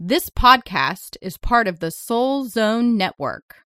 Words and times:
This 0.00 0.30
podcast 0.30 1.16
is 1.20 1.38
part 1.38 1.66
of 1.66 1.80
the 1.80 1.90
Soul 1.90 2.44
Zone 2.44 2.96
Network. 2.96 3.64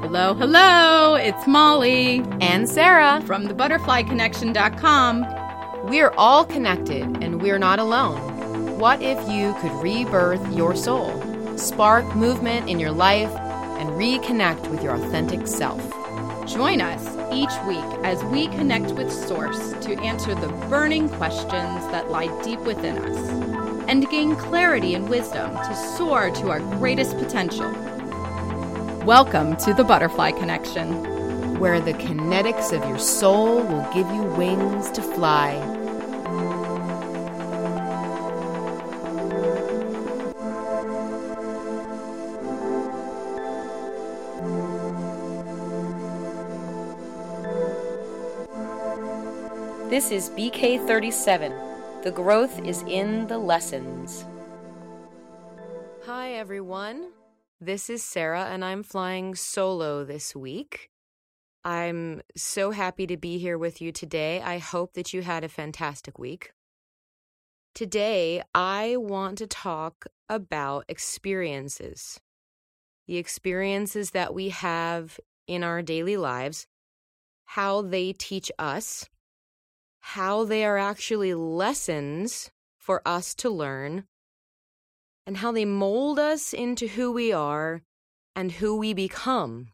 Hello, 0.00 0.32
hello, 0.32 1.16
it's 1.16 1.46
Molly 1.46 2.24
and 2.40 2.66
Sara 2.66 3.20
from 3.26 3.46
thebutterflyconnection.com. 3.46 5.90
We're 5.90 6.14
all 6.16 6.46
connected 6.46 7.02
and 7.22 7.42
we're 7.42 7.58
not 7.58 7.78
alone. 7.78 8.78
What 8.78 9.02
if 9.02 9.18
you 9.28 9.52
could 9.60 9.72
rebirth 9.82 10.50
your 10.56 10.74
soul, 10.74 11.12
spark 11.58 12.06
movement 12.16 12.70
in 12.70 12.80
your 12.80 12.92
life, 12.92 13.36
and 13.78 13.90
reconnect 13.90 14.70
with 14.70 14.82
your 14.82 14.94
authentic 14.94 15.46
self? 15.46 15.99
Join 16.50 16.80
us 16.80 17.06
each 17.32 17.52
week 17.64 17.78
as 18.02 18.24
we 18.24 18.48
connect 18.48 18.90
with 18.96 19.12
Source 19.12 19.72
to 19.82 19.96
answer 20.00 20.34
the 20.34 20.48
burning 20.68 21.08
questions 21.08 21.52
that 21.92 22.10
lie 22.10 22.26
deep 22.42 22.58
within 22.62 22.98
us 22.98 23.86
and 23.88 24.10
gain 24.10 24.34
clarity 24.34 24.96
and 24.96 25.08
wisdom 25.08 25.54
to 25.54 25.74
soar 25.96 26.28
to 26.32 26.50
our 26.50 26.58
greatest 26.58 27.16
potential. 27.18 27.70
Welcome 29.04 29.58
to 29.58 29.72
the 29.72 29.84
Butterfly 29.84 30.32
Connection, 30.32 31.60
where 31.60 31.80
the 31.80 31.92
kinetics 31.92 32.72
of 32.72 32.86
your 32.88 32.98
soul 32.98 33.62
will 33.62 33.88
give 33.94 34.10
you 34.10 34.24
wings 34.36 34.90
to 34.90 35.02
fly. 35.02 35.54
This 49.90 50.12
is 50.12 50.30
BK37. 50.30 52.04
The 52.04 52.12
growth 52.12 52.64
is 52.64 52.84
in 52.86 53.26
the 53.26 53.38
lessons. 53.38 54.24
Hi, 56.06 56.34
everyone. 56.34 57.10
This 57.60 57.90
is 57.90 58.00
Sara, 58.04 58.44
and 58.44 58.64
I'm 58.64 58.84
flying 58.84 59.34
solo 59.34 60.04
this 60.04 60.36
week. 60.36 60.90
I'm 61.64 62.22
so 62.36 62.70
happy 62.70 63.04
to 63.08 63.16
be 63.16 63.38
here 63.38 63.58
with 63.58 63.82
you 63.82 63.90
today. 63.90 64.40
I 64.40 64.58
hope 64.58 64.92
that 64.92 65.12
you 65.12 65.22
had 65.22 65.42
a 65.42 65.48
fantastic 65.48 66.20
week. 66.20 66.52
Today, 67.74 68.44
I 68.54 68.94
want 68.96 69.38
to 69.38 69.48
talk 69.48 70.06
about 70.28 70.84
experiences 70.86 72.20
the 73.08 73.16
experiences 73.16 74.12
that 74.12 74.32
we 74.32 74.50
have 74.50 75.18
in 75.48 75.64
our 75.64 75.82
daily 75.82 76.16
lives, 76.16 76.68
how 77.44 77.82
they 77.82 78.12
teach 78.12 78.52
us, 78.56 79.09
how 80.14 80.44
they 80.44 80.64
are 80.64 80.76
actually 80.76 81.32
lessons 81.34 82.50
for 82.76 83.00
us 83.06 83.32
to 83.32 83.48
learn 83.48 84.02
and 85.24 85.36
how 85.36 85.52
they 85.52 85.64
mold 85.64 86.18
us 86.18 86.52
into 86.52 86.88
who 86.88 87.12
we 87.12 87.32
are 87.32 87.82
and 88.34 88.50
who 88.50 88.76
we 88.76 88.92
become. 88.92 89.68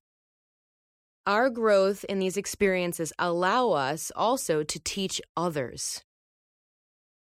Our 1.26 1.48
growth 1.48 2.04
in 2.04 2.18
these 2.18 2.36
experiences 2.36 3.14
allow 3.18 3.70
us 3.70 4.12
also 4.14 4.62
to 4.62 4.78
teach 4.78 5.22
others. 5.38 6.04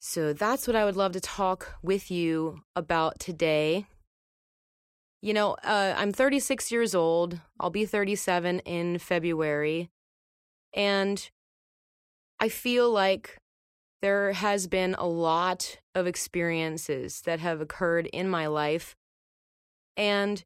So 0.01 0.33
that's 0.33 0.67
what 0.67 0.75
I 0.75 0.83
would 0.83 0.97
love 0.97 1.13
to 1.13 1.21
talk 1.21 1.75
with 1.81 2.11
you 2.11 2.63
about 2.75 3.17
today. 3.17 3.87
You 5.21 5.33
know, 5.33 5.55
uh, 5.63 5.93
I'm 5.95 6.11
36 6.11 6.69
years 6.69 6.93
old. 6.93 7.39
I'll 7.61 7.69
be 7.69 7.85
37 7.85 8.59
in 8.59 8.99
February. 8.99 9.89
And 10.73 11.29
I 12.39 12.49
feel 12.49 12.89
like 12.89 13.37
there 14.01 14.31
has 14.31 14.67
been 14.67 14.95
a 14.95 15.05
lot 15.05 15.79
of 15.93 16.07
experiences 16.07 17.21
that 17.21 17.39
have 17.39 17.59
occurred 17.59 18.07
in 18.07 18.29
my 18.29 18.47
life, 18.47 18.95
and 19.97 20.41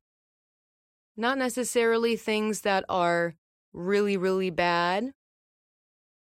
not 1.15 1.37
necessarily 1.37 2.15
things 2.15 2.61
that 2.61 2.83
are 2.89 3.35
really, 3.73 4.17
really 4.17 4.49
bad, 4.49 5.11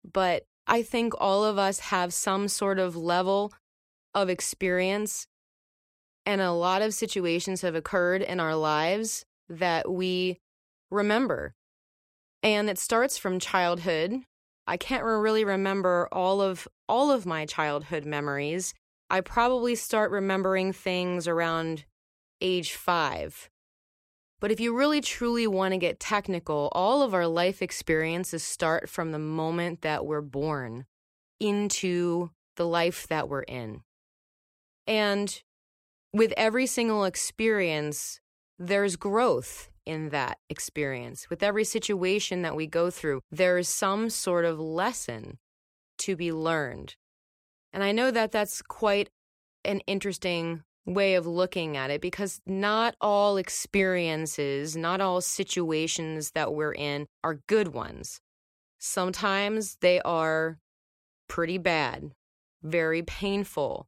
but 0.04 0.44
I 0.68 0.82
think 0.82 1.14
all 1.18 1.46
of 1.46 1.58
us 1.58 1.80
have 1.80 2.14
some 2.14 2.48
sort 2.50 2.78
of 2.78 2.98
level 2.98 3.54
of 4.14 4.30
experience, 4.30 5.28
and 6.26 6.42
a 6.42 6.52
lot 6.52 6.82
of 6.82 6.94
situations 6.94 7.62
have 7.62 7.76
occurred 7.76 8.22
in 8.22 8.40
our 8.42 8.56
lives 8.56 9.26
that 9.48 9.90
we 9.90 10.40
remember. 10.92 11.54
And 12.44 12.70
it 12.70 12.78
starts 12.78 13.18
from 13.18 13.40
childhood 13.40 14.24
I 14.68 14.78
can't 14.78 15.04
really 15.04 15.46
remember 15.46 16.08
all 16.12 16.42
of 16.42 16.68
all 16.90 17.12
of 17.12 17.26
my 17.26 17.46
childhood 17.46 18.06
memories. 18.06 18.74
I 19.10 19.22
probably 19.22 19.76
start 19.76 20.12
remembering 20.12 20.74
things 20.74 21.28
around 21.28 21.86
age 22.42 22.74
5. 22.74 23.50
But 24.40 24.52
if 24.52 24.60
you 24.60 24.76
really 24.76 25.02
truly 25.02 25.48
want 25.48 25.74
to 25.74 25.78
get 25.78 26.00
technical, 26.00 26.70
all 26.74 27.02
of 27.02 27.14
our 27.14 27.28
life 27.28 27.62
experiences 27.62 28.44
start 28.44 28.90
from 28.90 29.12
the 29.12 29.20
moment 29.20 29.82
that 29.82 30.06
we're 30.06 30.22
born 30.22 30.86
into 31.40 32.32
the 32.56 32.68
life 32.68 33.08
that 33.08 33.30
we're 33.30 33.44
in. 33.44 33.82
And 34.88 35.42
with 36.14 36.34
every 36.38 36.66
single 36.66 37.06
experience, 37.06 38.20
there's 38.58 38.96
growth 38.96 39.70
in 39.86 40.10
that 40.10 40.40
experience. 40.50 41.30
With 41.30 41.44
every 41.44 41.64
situation 41.64 42.42
that 42.42 42.56
we 42.56 42.68
go 42.68 42.90
through, 42.90 43.22
there 43.32 43.58
is 43.58 43.70
some 43.70 44.10
sort 44.10 44.46
of 44.46 44.60
lesson 44.60 45.38
to 46.00 46.16
be 46.16 46.32
learned. 46.32 46.96
And 47.74 47.84
I 47.84 47.92
know 47.92 48.12
that 48.12 48.32
that's 48.32 48.62
quite 48.62 49.10
an 49.64 49.82
interesting 49.82 50.64
way 50.86 51.16
of 51.16 51.26
looking 51.26 51.76
at 51.76 51.90
it 51.90 52.00
because 52.02 52.42
not 52.46 52.96
all 53.02 53.38
experiences, 53.38 54.78
not 54.78 55.02
all 55.02 55.20
situations 55.20 56.32
that 56.32 56.54
we're 56.54 56.74
in 56.74 57.08
are 57.24 57.42
good 57.48 57.70
ones. 57.70 58.22
Sometimes 58.78 59.78
they 59.82 60.00
are 60.02 60.60
pretty 61.28 61.58
bad, 61.58 62.12
very 62.62 63.02
painful, 63.02 63.88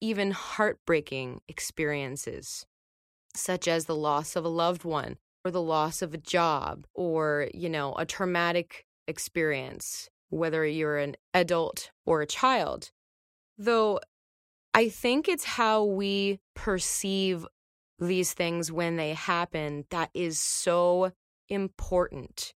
even 0.00 0.30
heartbreaking 0.30 1.40
experiences, 1.48 2.64
such 3.34 3.66
as 3.66 3.86
the 3.86 3.96
loss 3.96 4.36
of 4.36 4.44
a 4.44 4.48
loved 4.48 4.84
one 4.84 5.16
or 5.46 5.50
the 5.50 5.62
loss 5.62 6.02
of 6.02 6.12
a 6.12 6.18
job 6.18 6.86
or, 6.94 7.48
you 7.54 7.68
know, 7.68 7.94
a 7.94 8.04
traumatic 8.04 8.84
experience, 9.06 10.08
whether 10.28 10.66
you're 10.66 10.98
an 10.98 11.16
adult 11.32 11.90
or 12.04 12.20
a 12.20 12.26
child. 12.26 12.90
Though 13.56 14.00
I 14.74 14.88
think 14.88 15.28
it's 15.28 15.44
how 15.44 15.84
we 15.84 16.40
perceive 16.54 17.46
these 17.98 18.34
things 18.34 18.70
when 18.70 18.96
they 18.96 19.14
happen 19.14 19.84
that 19.90 20.10
is 20.12 20.38
so 20.38 21.12
important. 21.48 22.52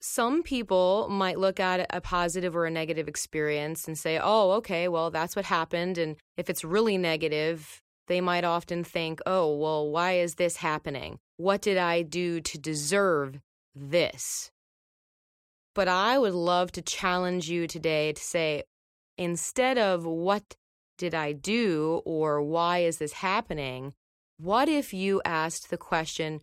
Some 0.00 0.42
people 0.42 1.06
might 1.08 1.38
look 1.38 1.60
at 1.60 1.86
a 1.90 2.00
positive 2.00 2.56
or 2.56 2.66
a 2.66 2.70
negative 2.70 3.06
experience 3.06 3.86
and 3.86 3.96
say, 3.96 4.18
oh, 4.20 4.50
okay, 4.52 4.88
well, 4.88 5.12
that's 5.12 5.36
what 5.36 5.44
happened. 5.44 5.96
And 5.96 6.16
if 6.36 6.50
it's 6.50 6.64
really 6.64 6.98
negative, 6.98 7.81
they 8.08 8.20
might 8.20 8.44
often 8.44 8.84
think, 8.84 9.20
oh, 9.26 9.54
well, 9.56 9.88
why 9.88 10.12
is 10.14 10.34
this 10.34 10.56
happening? 10.56 11.18
What 11.36 11.62
did 11.62 11.78
I 11.78 12.02
do 12.02 12.40
to 12.40 12.58
deserve 12.58 13.40
this? 13.74 14.50
But 15.74 15.88
I 15.88 16.18
would 16.18 16.34
love 16.34 16.72
to 16.72 16.82
challenge 16.82 17.48
you 17.48 17.66
today 17.66 18.12
to 18.12 18.22
say, 18.22 18.64
instead 19.16 19.78
of 19.78 20.04
what 20.04 20.56
did 20.98 21.14
I 21.14 21.32
do 21.32 22.02
or 22.04 22.42
why 22.42 22.78
is 22.80 22.98
this 22.98 23.12
happening, 23.14 23.94
what 24.36 24.68
if 24.68 24.92
you 24.92 25.22
asked 25.24 25.70
the 25.70 25.78
question, 25.78 26.40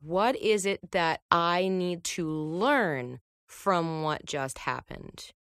what 0.00 0.36
is 0.36 0.64
it 0.64 0.92
that 0.92 1.20
I 1.30 1.68
need 1.68 2.04
to 2.04 2.28
learn 2.28 3.20
from 3.46 4.02
what 4.02 4.24
just 4.24 4.58
happened? 4.58 5.32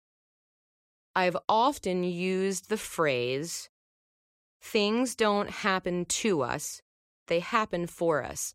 I've 1.15 1.37
often 1.47 2.03
used 2.03 2.69
the 2.69 2.77
phrase, 2.77 3.69
things 4.61 5.15
don't 5.15 5.49
happen 5.49 6.05
to 6.05 6.41
us, 6.41 6.81
they 7.27 7.39
happen 7.39 7.87
for 7.87 8.23
us. 8.23 8.53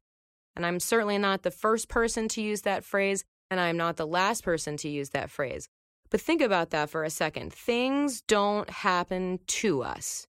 And 0.57 0.65
I'm 0.65 0.81
certainly 0.81 1.19
not 1.19 1.43
the 1.43 1.51
first 1.51 1.89
person 1.89 2.29
to 2.29 2.43
use 2.43 2.63
that 2.63 2.85
phrase, 2.85 3.25
and 3.51 3.59
I'm 3.59 3.77
not 3.77 3.97
the 3.97 4.07
last 4.07 4.45
person 4.45 4.77
to 4.79 4.89
use 4.89 5.11
that 5.11 5.31
phrase. 5.31 5.69
But 6.11 6.21
think 6.21 6.41
about 6.41 6.71
that 6.71 6.91
for 6.91 7.03
a 7.03 7.11
second. 7.11 7.53
Things 7.53 8.23
don't 8.23 8.71
happen 8.71 9.41
to 9.47 9.83
us, 9.83 10.27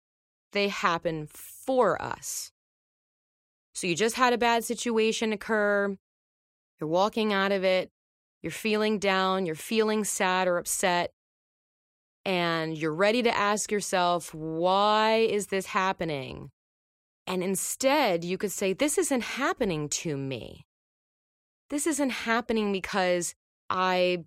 they 0.51 0.67
happen 0.67 1.27
for 1.27 2.01
us. 2.01 2.51
So 3.73 3.87
you 3.87 3.95
just 3.95 4.15
had 4.15 4.33
a 4.33 4.37
bad 4.37 4.65
situation 4.65 5.31
occur, 5.31 5.95
you're 6.79 6.89
walking 6.89 7.31
out 7.31 7.51
of 7.51 7.63
it, 7.63 7.91
you're 8.41 8.51
feeling 8.51 8.99
down, 8.99 9.45
you're 9.45 9.55
feeling 9.55 10.03
sad 10.03 10.47
or 10.47 10.57
upset, 10.57 11.11
and 12.29 12.77
you're 12.77 12.93
ready 12.93 13.23
to 13.23 13.35
ask 13.35 13.71
yourself, 13.71 14.35
why 14.35 15.15
is 15.15 15.47
this 15.47 15.65
happening? 15.65 16.51
And 17.25 17.41
instead, 17.41 18.23
you 18.23 18.37
could 18.37 18.51
say, 18.51 18.71
This 18.71 18.99
isn't 18.99 19.23
happening 19.23 19.89
to 19.89 20.15
me. 20.15 20.67
This 21.71 21.87
isn't 21.87 22.11
happening 22.11 22.71
because 22.71 23.33
I 23.67 24.25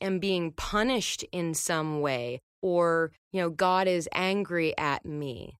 am 0.00 0.20
being 0.20 0.52
punished 0.52 1.24
in 1.32 1.54
some 1.54 2.00
way 2.00 2.42
or, 2.62 3.10
you 3.32 3.40
know, 3.40 3.50
God 3.50 3.88
is 3.88 4.08
angry 4.12 4.78
at 4.78 5.04
me. 5.04 5.58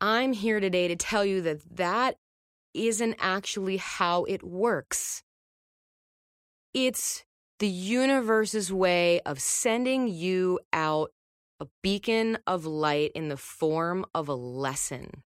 I'm 0.00 0.32
here 0.32 0.60
today 0.60 0.86
to 0.86 0.94
tell 0.94 1.24
you 1.24 1.42
that 1.42 1.76
that 1.76 2.18
isn't 2.72 3.16
actually 3.18 3.78
how 3.78 4.22
it 4.24 4.44
works. 4.44 5.24
It's 6.72 7.24
the 7.58 7.68
universe's 7.68 8.72
way 8.72 9.20
of 9.20 9.40
sending 9.40 10.06
you 10.06 10.60
out 10.72 11.10
a 11.60 11.66
beacon 11.82 12.38
of 12.46 12.64
light 12.64 13.10
in 13.14 13.28
the 13.28 13.36
form 13.36 14.06
of 14.14 14.28
a 14.28 14.34
lesson. 14.34 15.24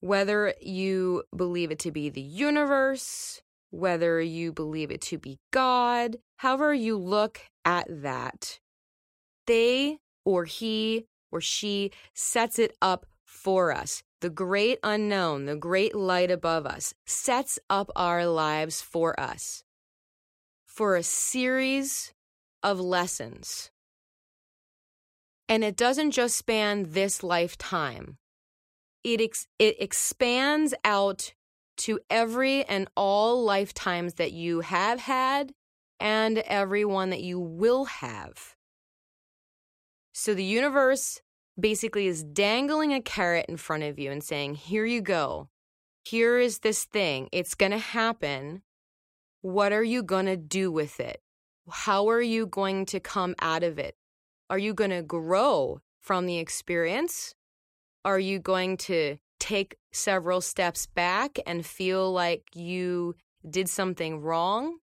Whether 0.00 0.54
you 0.60 1.24
believe 1.34 1.72
it 1.72 1.80
to 1.80 1.90
be 1.90 2.08
the 2.08 2.20
universe, 2.20 3.40
whether 3.70 4.20
you 4.20 4.52
believe 4.52 4.92
it 4.92 5.00
to 5.02 5.18
be 5.18 5.38
God, 5.52 6.18
however 6.36 6.72
you 6.72 6.96
look 6.96 7.40
at 7.64 7.86
that, 8.02 8.60
they 9.46 9.98
or 10.24 10.44
he 10.44 11.06
or 11.32 11.40
she 11.40 11.90
sets 12.14 12.60
it 12.60 12.76
up 12.80 13.06
for 13.24 13.72
us. 13.72 14.04
The 14.20 14.30
great 14.30 14.78
unknown, 14.84 15.46
the 15.46 15.56
great 15.56 15.94
light 15.94 16.30
above 16.30 16.64
us, 16.64 16.94
sets 17.06 17.58
up 17.68 17.90
our 17.96 18.26
lives 18.26 18.80
for 18.80 19.18
us 19.18 19.64
for 20.76 20.94
a 20.94 21.02
series 21.02 22.12
of 22.62 22.78
lessons. 22.78 23.70
And 25.48 25.64
it 25.64 25.74
doesn't 25.74 26.10
just 26.10 26.36
span 26.36 26.90
this 26.90 27.22
lifetime, 27.22 28.18
it, 29.02 29.22
ex- 29.22 29.46
it 29.58 29.80
expands 29.80 30.74
out 30.84 31.32
to 31.78 31.98
every 32.10 32.64
and 32.64 32.88
all 32.94 33.42
lifetimes 33.42 34.14
that 34.14 34.32
you 34.32 34.60
have 34.60 35.00
had 35.00 35.52
and 35.98 36.38
every 36.38 36.84
one 36.84 37.10
that 37.10 37.22
you 37.22 37.38
will 37.38 37.86
have. 37.86 38.54
So 40.12 40.34
the 40.34 40.44
universe 40.44 41.22
basically 41.58 42.06
is 42.06 42.22
dangling 42.22 42.92
a 42.92 43.00
carrot 43.00 43.46
in 43.48 43.56
front 43.56 43.82
of 43.82 43.98
you 43.98 44.10
and 44.10 44.22
saying, 44.22 44.56
Here 44.56 44.84
you 44.84 45.00
go. 45.00 45.48
Here 46.04 46.38
is 46.38 46.58
this 46.58 46.84
thing. 46.84 47.28
It's 47.32 47.54
going 47.54 47.72
to 47.72 47.78
happen. 47.78 48.62
What 49.46 49.72
are 49.72 49.84
you 49.84 50.02
going 50.02 50.26
to 50.26 50.36
do 50.36 50.72
with 50.72 50.98
it? 50.98 51.22
How 51.70 52.08
are 52.08 52.20
you 52.20 52.48
going 52.48 52.84
to 52.86 52.98
come 52.98 53.36
out 53.40 53.62
of 53.62 53.78
it? 53.78 53.94
Are 54.50 54.58
you 54.58 54.74
going 54.74 54.90
to 54.90 55.04
grow 55.04 55.78
from 56.00 56.26
the 56.26 56.38
experience? 56.38 57.32
Are 58.04 58.18
you 58.18 58.40
going 58.40 58.76
to 58.78 59.18
take 59.38 59.76
several 59.92 60.40
steps 60.40 60.86
back 60.86 61.38
and 61.46 61.64
feel 61.64 62.12
like 62.12 62.42
you 62.56 63.14
did 63.48 63.68
something 63.68 64.20
wrong? 64.20 64.78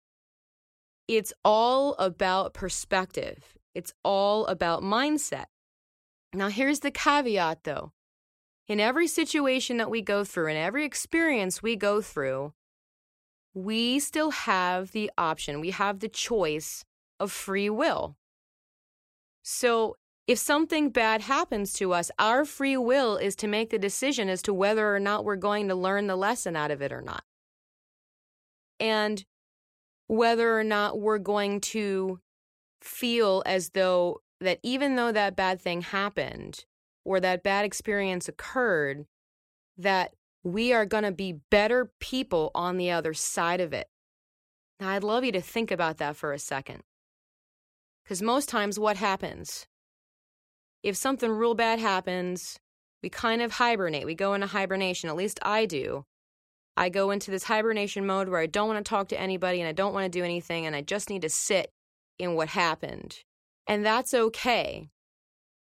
It's 1.07 1.33
all 1.43 1.95
about 1.95 2.53
perspective. 2.53 3.57
It's 3.73 3.93
all 4.03 4.45
about 4.45 4.83
mindset. 4.83 5.45
Now, 6.35 6.49
here's 6.49 6.81
the 6.81 6.91
caveat 6.91 7.63
though. 7.63 7.93
In 8.67 8.79
every 8.79 9.07
situation 9.07 9.77
that 9.77 9.89
we 9.89 10.03
go 10.03 10.23
through, 10.23 10.51
in 10.51 10.57
every 10.57 10.85
experience 10.85 11.63
we 11.63 11.75
go 11.75 11.99
through, 11.99 12.53
we 13.53 13.99
still 13.99 14.31
have 14.31 14.91
the 14.91 15.11
option, 15.17 15.59
we 15.59 15.71
have 15.71 15.99
the 15.99 16.09
choice 16.09 16.85
of 17.19 17.31
free 17.31 17.69
will. 17.69 18.15
So, 19.43 19.97
if 20.27 20.37
something 20.37 20.91
bad 20.91 21.21
happens 21.21 21.73
to 21.73 21.93
us, 21.93 22.11
our 22.17 22.45
free 22.45 22.77
will 22.77 23.17
is 23.17 23.35
to 23.37 23.47
make 23.47 23.69
the 23.69 23.79
decision 23.79 24.29
as 24.29 24.41
to 24.43 24.53
whether 24.53 24.95
or 24.95 24.99
not 24.99 25.25
we're 25.25 25.35
going 25.35 25.67
to 25.67 25.75
learn 25.75 26.07
the 26.07 26.15
lesson 26.15 26.55
out 26.55 26.71
of 26.71 26.81
it 26.81 26.91
or 26.93 27.01
not. 27.01 27.23
And 28.79 29.25
whether 30.07 30.57
or 30.57 30.63
not 30.63 30.99
we're 30.99 31.17
going 31.17 31.59
to 31.61 32.19
feel 32.81 33.43
as 33.45 33.69
though 33.69 34.21
that 34.39 34.59
even 34.63 34.95
though 34.95 35.11
that 35.11 35.35
bad 35.35 35.59
thing 35.59 35.81
happened 35.81 36.65
or 37.03 37.19
that 37.19 37.43
bad 37.43 37.65
experience 37.65 38.27
occurred, 38.27 39.05
that 39.77 40.13
we 40.43 40.73
are 40.73 40.85
going 40.85 41.03
to 41.03 41.11
be 41.11 41.39
better 41.49 41.91
people 41.99 42.51
on 42.55 42.77
the 42.77 42.91
other 42.91 43.13
side 43.13 43.61
of 43.61 43.73
it. 43.73 43.87
Now, 44.79 44.89
I'd 44.89 45.03
love 45.03 45.23
you 45.23 45.31
to 45.33 45.41
think 45.41 45.71
about 45.71 45.97
that 45.97 46.15
for 46.15 46.33
a 46.33 46.39
second. 46.39 46.81
Because 48.03 48.21
most 48.21 48.49
times, 48.49 48.79
what 48.79 48.97
happens? 48.97 49.67
If 50.83 50.95
something 50.95 51.29
real 51.29 51.53
bad 51.53 51.79
happens, 51.79 52.59
we 53.03 53.09
kind 53.09 53.41
of 53.41 53.53
hibernate. 53.53 54.05
We 54.05 54.15
go 54.15 54.33
into 54.33 54.47
hibernation. 54.47 55.09
At 55.09 55.15
least 55.15 55.39
I 55.43 55.65
do. 55.65 56.05
I 56.75 56.89
go 56.89 57.11
into 57.11 57.29
this 57.29 57.43
hibernation 57.43 58.05
mode 58.05 58.29
where 58.29 58.39
I 58.39 58.47
don't 58.47 58.67
want 58.67 58.83
to 58.83 58.89
talk 58.89 59.09
to 59.09 59.19
anybody 59.19 59.59
and 59.59 59.67
I 59.67 59.73
don't 59.73 59.93
want 59.93 60.11
to 60.11 60.19
do 60.19 60.23
anything 60.23 60.65
and 60.65 60.75
I 60.75 60.81
just 60.81 61.09
need 61.09 61.21
to 61.21 61.29
sit 61.29 61.71
in 62.17 62.33
what 62.33 62.49
happened. 62.49 63.19
And 63.67 63.85
that's 63.85 64.13
okay. 64.13 64.89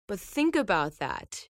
But 0.07 0.21
think 0.21 0.55
about 0.55 0.99
that. 0.99 1.49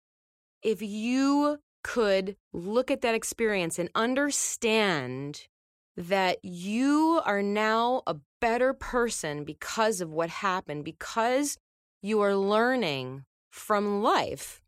If 0.62 0.82
you 0.82 1.60
could 1.88 2.36
look 2.52 2.92
at 2.92 3.00
that 3.00 3.16
experience 3.16 3.80
and 3.80 3.90
understand 3.96 5.48
that 5.96 6.38
you 6.44 7.22
are 7.26 7.42
now 7.42 8.02
a 8.06 8.18
better 8.42 8.74
person 8.74 9.46
because 9.46 10.02
of 10.02 10.12
what 10.12 10.30
happened, 10.30 10.84
because 10.84 11.58
you 12.02 12.20
are 12.20 12.36
learning 12.36 13.24
from 13.52 14.04
life, 14.04 14.62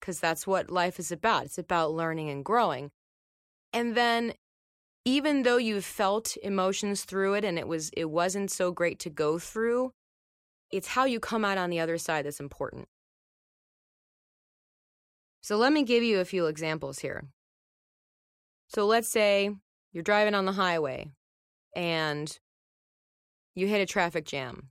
because 0.00 0.18
that's 0.18 0.46
what 0.46 0.70
life 0.70 0.98
is 0.98 1.12
about. 1.12 1.44
It's 1.44 1.58
about 1.58 1.92
learning 1.92 2.30
and 2.30 2.42
growing. 2.42 2.90
And 3.74 3.94
then 3.94 4.32
even 5.04 5.42
though 5.42 5.58
you 5.58 5.82
felt 5.82 6.38
emotions 6.42 7.04
through 7.04 7.34
it 7.34 7.44
and 7.44 7.58
it 7.58 7.68
was 7.68 7.90
it 7.94 8.10
wasn't 8.10 8.50
so 8.50 8.72
great 8.72 8.98
to 9.00 9.10
go 9.10 9.38
through, 9.38 9.92
it's 10.70 10.88
how 10.88 11.04
you 11.04 11.20
come 11.20 11.44
out 11.44 11.58
on 11.58 11.68
the 11.68 11.80
other 11.80 11.98
side 11.98 12.24
that's 12.24 12.40
important. 12.40 12.88
So 15.40 15.56
let 15.56 15.72
me 15.72 15.82
give 15.82 16.02
you 16.02 16.20
a 16.20 16.24
few 16.24 16.46
examples 16.46 16.98
here. 16.98 17.28
So 18.68 18.86
let's 18.86 19.08
say 19.08 19.50
you're 19.92 20.02
driving 20.02 20.34
on 20.34 20.44
the 20.44 20.52
highway 20.52 21.10
and 21.74 22.38
you 23.54 23.66
hit 23.66 23.80
a 23.80 23.86
traffic 23.86 24.24
jam 24.24 24.70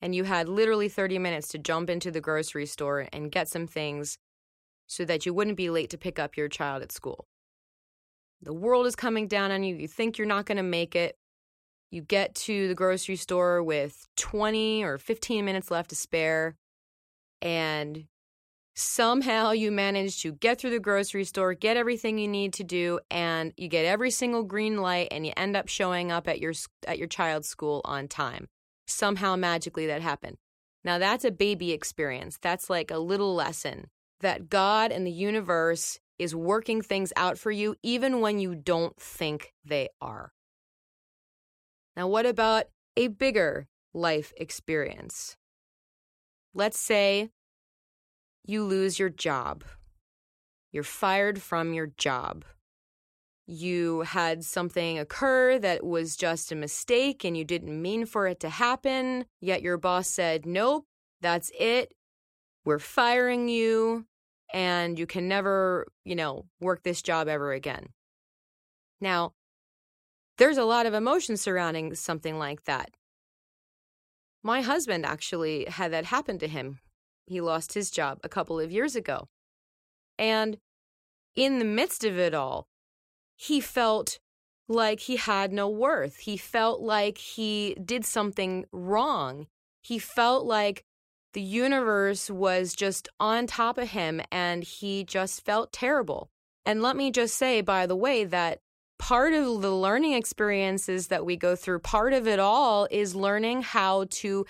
and 0.00 0.14
you 0.14 0.24
had 0.24 0.48
literally 0.48 0.88
30 0.88 1.18
minutes 1.18 1.48
to 1.48 1.58
jump 1.58 1.88
into 1.88 2.10
the 2.10 2.20
grocery 2.20 2.66
store 2.66 3.06
and 3.12 3.30
get 3.32 3.48
some 3.48 3.66
things 3.66 4.18
so 4.86 5.04
that 5.04 5.26
you 5.26 5.34
wouldn't 5.34 5.56
be 5.56 5.70
late 5.70 5.90
to 5.90 5.98
pick 5.98 6.18
up 6.18 6.36
your 6.36 6.48
child 6.48 6.82
at 6.82 6.92
school. 6.92 7.26
The 8.42 8.52
world 8.52 8.86
is 8.86 8.96
coming 8.96 9.28
down 9.28 9.50
on 9.50 9.64
you. 9.64 9.76
You 9.76 9.88
think 9.88 10.18
you're 10.18 10.26
not 10.26 10.46
going 10.46 10.56
to 10.56 10.62
make 10.62 10.94
it. 10.94 11.16
You 11.90 12.02
get 12.02 12.34
to 12.34 12.68
the 12.68 12.74
grocery 12.74 13.16
store 13.16 13.62
with 13.62 14.06
20 14.16 14.84
or 14.84 14.98
15 14.98 15.44
minutes 15.44 15.70
left 15.70 15.90
to 15.90 15.96
spare, 15.96 16.56
and 17.40 18.04
somehow 18.76 19.50
you 19.50 19.72
manage 19.72 20.20
to 20.22 20.32
get 20.32 20.60
through 20.60 20.70
the 20.70 20.78
grocery 20.78 21.24
store, 21.24 21.54
get 21.54 21.76
everything 21.76 22.18
you 22.18 22.28
need 22.28 22.52
to 22.54 22.64
do, 22.64 23.00
and 23.10 23.52
you 23.56 23.68
get 23.68 23.86
every 23.86 24.10
single 24.10 24.44
green 24.44 24.76
light, 24.76 25.08
and 25.10 25.26
you 25.26 25.32
end 25.36 25.56
up 25.56 25.66
showing 25.66 26.12
up 26.12 26.28
at 26.28 26.38
your 26.38 26.52
at 26.86 26.98
your 26.98 27.08
child's 27.08 27.48
school 27.48 27.80
on 27.84 28.06
time. 28.06 28.46
Somehow 28.86 29.34
magically 29.34 29.86
that 29.86 30.02
happened. 30.02 30.36
Now 30.84 30.98
that's 30.98 31.24
a 31.24 31.32
baby 31.32 31.72
experience. 31.72 32.38
That's 32.40 32.70
like 32.70 32.90
a 32.90 32.98
little 32.98 33.34
lesson 33.34 33.88
that 34.20 34.48
God 34.48 34.92
and 34.92 35.06
the 35.06 35.10
universe 35.10 35.98
is 36.18 36.34
working 36.34 36.80
things 36.80 37.12
out 37.16 37.38
for 37.38 37.50
you 37.50 37.74
even 37.82 38.20
when 38.20 38.38
you 38.38 38.54
don't 38.54 38.96
think 38.98 39.52
they 39.64 39.88
are. 40.00 40.32
Now, 41.96 42.08
what 42.08 42.26
about 42.26 42.64
a 42.96 43.08
bigger 43.08 43.66
life 43.94 44.32
experience? 44.36 45.36
Let's 46.54 46.78
say 46.78 47.30
you 48.46 48.64
lose 48.64 48.98
your 48.98 49.10
job. 49.10 49.64
You're 50.72 50.82
fired 50.82 51.40
from 51.40 51.72
your 51.72 51.88
job. 51.96 52.44
You 53.46 54.00
had 54.00 54.44
something 54.44 54.98
occur 54.98 55.58
that 55.58 55.84
was 55.84 56.16
just 56.16 56.50
a 56.50 56.56
mistake 56.56 57.24
and 57.24 57.36
you 57.36 57.44
didn't 57.44 57.80
mean 57.80 58.06
for 58.06 58.26
it 58.26 58.40
to 58.40 58.48
happen, 58.48 59.26
yet 59.40 59.62
your 59.62 59.78
boss 59.78 60.08
said, 60.08 60.46
Nope, 60.46 60.86
that's 61.20 61.50
it. 61.58 61.92
We're 62.64 62.80
firing 62.80 63.48
you 63.48 64.06
and 64.52 64.98
you 64.98 65.06
can 65.06 65.28
never, 65.28 65.86
you 66.04 66.16
know, 66.16 66.46
work 66.60 66.82
this 66.82 67.02
job 67.02 67.28
ever 67.28 67.52
again. 67.52 67.88
Now, 69.00 69.32
there's 70.38 70.58
a 70.58 70.64
lot 70.64 70.86
of 70.86 70.94
emotion 70.94 71.36
surrounding 71.36 71.94
something 71.94 72.38
like 72.38 72.64
that. 72.64 72.90
My 74.42 74.60
husband 74.60 75.06
actually 75.06 75.66
had 75.66 75.92
that 75.92 76.06
happen 76.06 76.38
to 76.38 76.48
him. 76.48 76.80
He 77.26 77.40
lost 77.40 77.74
his 77.74 77.90
job 77.90 78.18
a 78.22 78.28
couple 78.28 78.58
of 78.60 78.70
years 78.70 78.96
ago. 78.96 79.28
And 80.18 80.58
in 81.34 81.58
the 81.58 81.64
midst 81.64 82.04
of 82.04 82.18
it 82.18 82.34
all, 82.34 82.68
he 83.36 83.60
felt 83.60 84.18
like 84.68 85.00
he 85.00 85.16
had 85.16 85.52
no 85.52 85.68
worth. 85.68 86.18
He 86.18 86.36
felt 86.36 86.80
like 86.80 87.18
he 87.18 87.76
did 87.84 88.04
something 88.04 88.64
wrong. 88.72 89.46
He 89.82 89.98
felt 89.98 90.46
like 90.46 90.84
the 91.34 91.42
universe 91.42 92.30
was 92.30 92.72
just 92.72 93.08
on 93.20 93.46
top 93.46 93.76
of 93.76 93.90
him 93.90 94.22
and 94.32 94.64
he 94.64 95.04
just 95.04 95.44
felt 95.44 95.72
terrible. 95.72 96.30
And 96.64 96.82
let 96.82 96.96
me 96.96 97.10
just 97.10 97.36
say, 97.36 97.60
by 97.60 97.86
the 97.86 97.94
way, 97.94 98.24
that 98.24 98.60
part 98.98 99.34
of 99.34 99.60
the 99.60 99.70
learning 99.70 100.14
experiences 100.14 101.08
that 101.08 101.26
we 101.26 101.36
go 101.36 101.54
through, 101.54 101.80
part 101.80 102.12
of 102.12 102.26
it 102.26 102.38
all 102.38 102.88
is 102.90 103.14
learning 103.14 103.62
how 103.62 104.06
to 104.10 104.46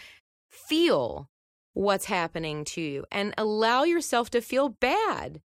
feel 0.48 1.28
what's 1.76 2.06
happening 2.06 2.64
to 2.64 2.80
you 2.80 3.04
and 3.12 3.34
allow 3.36 3.84
yourself 3.84 4.30
to 4.30 4.40
feel 4.40 4.70
bad 4.70 5.42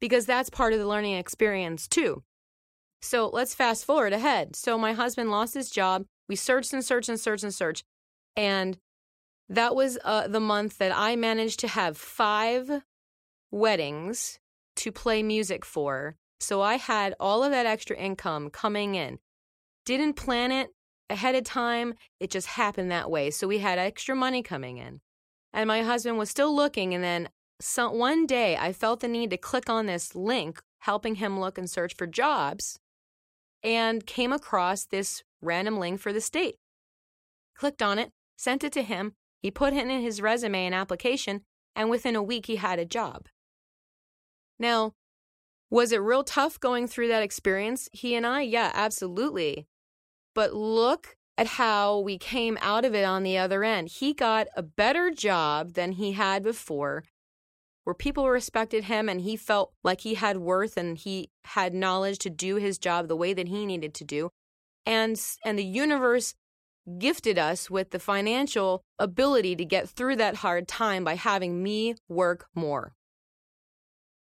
because 0.00 0.24
that's 0.24 0.48
part 0.48 0.72
of 0.72 0.78
the 0.78 0.88
learning 0.88 1.16
experience 1.16 1.86
too. 1.86 2.22
So 3.02 3.28
let's 3.28 3.54
fast 3.54 3.84
forward 3.84 4.14
ahead. 4.14 4.56
So 4.56 4.78
my 4.78 4.94
husband 4.94 5.30
lost 5.30 5.52
his 5.52 5.68
job. 5.68 6.06
We 6.30 6.36
searched 6.36 6.72
and 6.72 6.82
searched 6.82 7.10
and 7.10 7.20
searched 7.20 7.44
and 7.44 7.54
searched. 7.54 7.84
And 8.36 8.78
that 9.50 9.74
was 9.74 9.98
uh, 10.02 10.28
the 10.28 10.40
month 10.40 10.78
that 10.78 10.92
I 10.96 11.14
managed 11.14 11.60
to 11.60 11.68
have 11.68 11.98
five 11.98 12.82
weddings 13.50 14.38
to 14.76 14.90
play 14.90 15.22
music 15.22 15.62
for. 15.62 16.16
So 16.40 16.62
I 16.62 16.76
had 16.76 17.14
all 17.20 17.44
of 17.44 17.50
that 17.50 17.66
extra 17.66 17.96
income 17.96 18.48
coming 18.48 18.94
in. 18.94 19.18
Didn't 19.84 20.14
plan 20.14 20.52
it 20.52 20.70
ahead 21.10 21.34
of 21.34 21.44
time, 21.44 21.94
it 22.18 22.30
just 22.30 22.46
happened 22.46 22.90
that 22.90 23.10
way. 23.10 23.30
So 23.30 23.46
we 23.46 23.58
had 23.58 23.78
extra 23.78 24.16
money 24.16 24.42
coming 24.42 24.78
in. 24.78 25.00
And 25.52 25.68
my 25.68 25.82
husband 25.82 26.18
was 26.18 26.30
still 26.30 26.54
looking. 26.54 26.94
And 26.94 27.02
then 27.02 27.28
some, 27.60 27.98
one 27.98 28.26
day 28.26 28.56
I 28.56 28.72
felt 28.72 29.00
the 29.00 29.08
need 29.08 29.30
to 29.30 29.36
click 29.36 29.68
on 29.68 29.86
this 29.86 30.14
link, 30.14 30.60
helping 30.80 31.16
him 31.16 31.40
look 31.40 31.58
and 31.58 31.68
search 31.68 31.94
for 31.94 32.06
jobs, 32.06 32.78
and 33.62 34.06
came 34.06 34.32
across 34.32 34.84
this 34.84 35.22
random 35.40 35.78
link 35.78 36.00
for 36.00 36.12
the 36.12 36.20
state. 36.20 36.56
Clicked 37.56 37.82
on 37.82 37.98
it, 37.98 38.12
sent 38.36 38.62
it 38.62 38.72
to 38.72 38.82
him. 38.82 39.14
He 39.40 39.50
put 39.50 39.72
it 39.72 39.86
in 39.86 40.00
his 40.00 40.22
resume 40.22 40.66
and 40.66 40.74
application, 40.74 41.42
and 41.74 41.90
within 41.90 42.16
a 42.16 42.22
week 42.22 42.46
he 42.46 42.56
had 42.56 42.78
a 42.78 42.84
job. 42.84 43.26
Now, 44.58 44.94
was 45.70 45.92
it 45.92 45.98
real 45.98 46.24
tough 46.24 46.58
going 46.58 46.86
through 46.86 47.08
that 47.08 47.22
experience? 47.22 47.88
He 47.92 48.14
and 48.14 48.26
I, 48.26 48.42
yeah, 48.42 48.72
absolutely. 48.74 49.68
But 50.34 50.54
look 50.54 51.17
at 51.38 51.46
how 51.46 52.00
we 52.00 52.18
came 52.18 52.58
out 52.60 52.84
of 52.84 52.96
it 52.96 53.04
on 53.04 53.22
the 53.22 53.38
other 53.38 53.62
end. 53.62 53.88
He 53.88 54.12
got 54.12 54.48
a 54.56 54.62
better 54.62 55.10
job 55.10 55.74
than 55.74 55.92
he 55.92 56.12
had 56.12 56.42
before, 56.42 57.04
where 57.84 57.94
people 57.94 58.28
respected 58.28 58.84
him 58.84 59.08
and 59.08 59.20
he 59.20 59.36
felt 59.36 59.72
like 59.84 60.00
he 60.00 60.14
had 60.14 60.38
worth 60.38 60.76
and 60.76 60.98
he 60.98 61.30
had 61.44 61.72
knowledge 61.72 62.18
to 62.18 62.28
do 62.28 62.56
his 62.56 62.76
job 62.76 63.06
the 63.06 63.16
way 63.16 63.32
that 63.32 63.46
he 63.46 63.64
needed 63.64 63.94
to 63.94 64.04
do. 64.04 64.30
And, 64.84 65.18
and 65.44 65.56
the 65.56 65.64
universe 65.64 66.34
gifted 66.98 67.38
us 67.38 67.70
with 67.70 67.90
the 67.90 68.00
financial 68.00 68.82
ability 68.98 69.54
to 69.56 69.64
get 69.64 69.88
through 69.88 70.16
that 70.16 70.36
hard 70.36 70.66
time 70.66 71.04
by 71.04 71.14
having 71.14 71.62
me 71.62 71.94
work 72.08 72.46
more. 72.52 72.94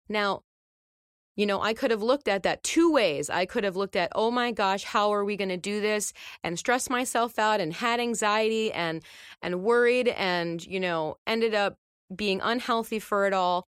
Now, 0.09 0.41
you 1.35 1.45
know, 1.45 1.61
I 1.61 1.73
could 1.73 1.91
have 1.91 2.03
looked 2.03 2.27
at 2.27 2.43
that 2.43 2.63
two 2.63 2.91
ways. 2.91 3.29
I 3.29 3.45
could 3.45 3.63
have 3.63 3.75
looked 3.75 3.95
at, 3.95 4.11
oh 4.13 4.29
my 4.29 4.51
gosh, 4.51 4.83
how 4.83 5.13
are 5.13 5.25
we 5.25 5.35
going 5.35 5.49
to 5.49 5.57
do 5.57 5.81
this? 5.81 6.13
And 6.43 6.59
stressed 6.59 6.89
myself 6.89 7.39
out 7.39 7.59
and 7.59 7.73
had 7.73 7.99
anxiety 7.99 8.71
and 8.71 9.03
and 9.41 9.63
worried 9.63 10.09
and, 10.09 10.65
you 10.65 10.79
know, 10.79 11.17
ended 11.25 11.55
up 11.55 11.75
being 12.15 12.39
unhealthy 12.43 12.99
for 12.99 13.25
it 13.25 13.33
all. 13.33 13.65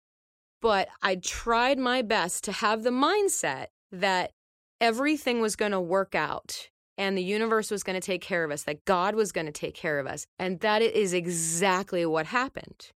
But 0.63 0.89
I 1.03 1.17
tried 1.17 1.79
my 1.79 2.03
best 2.03 2.45
to 2.45 2.53
have 2.53 2.83
the 2.83 2.91
mindset 2.91 3.67
that 3.93 4.33
everything 4.81 5.41
was 5.41 5.57
going 5.57 5.73
to 5.73 5.81
work 5.81 6.15
out 6.15 6.71
and 6.97 7.17
the 7.17 7.23
universe 7.23 7.71
was 7.71 7.83
going 7.83 7.99
to 7.99 8.07
take 8.07 8.21
care 8.21 8.45
of 8.45 8.51
us, 8.51 8.65
that 8.65 8.85
God 8.85 9.15
was 9.15 9.33
going 9.33 9.47
to 9.47 9.53
take 9.53 9.75
care 9.75 9.99
of 9.99 10.07
us. 10.07 10.27
And 10.39 10.61
that 10.61 10.83
is 10.83 11.15
exactly 11.15 12.05
what 12.05 12.27
happened. 12.27 12.91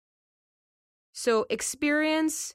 So, 1.12 1.46
experience 1.48 2.54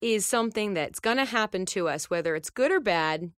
is 0.00 0.24
something 0.24 0.74
that's 0.74 1.00
going 1.00 1.18
to 1.18 1.24
happen 1.24 1.66
to 1.66 1.88
us, 1.88 2.08
whether 2.08 2.34
it's 2.34 2.50
good 2.50 2.70
or 2.70 2.80
bad, 2.80 3.32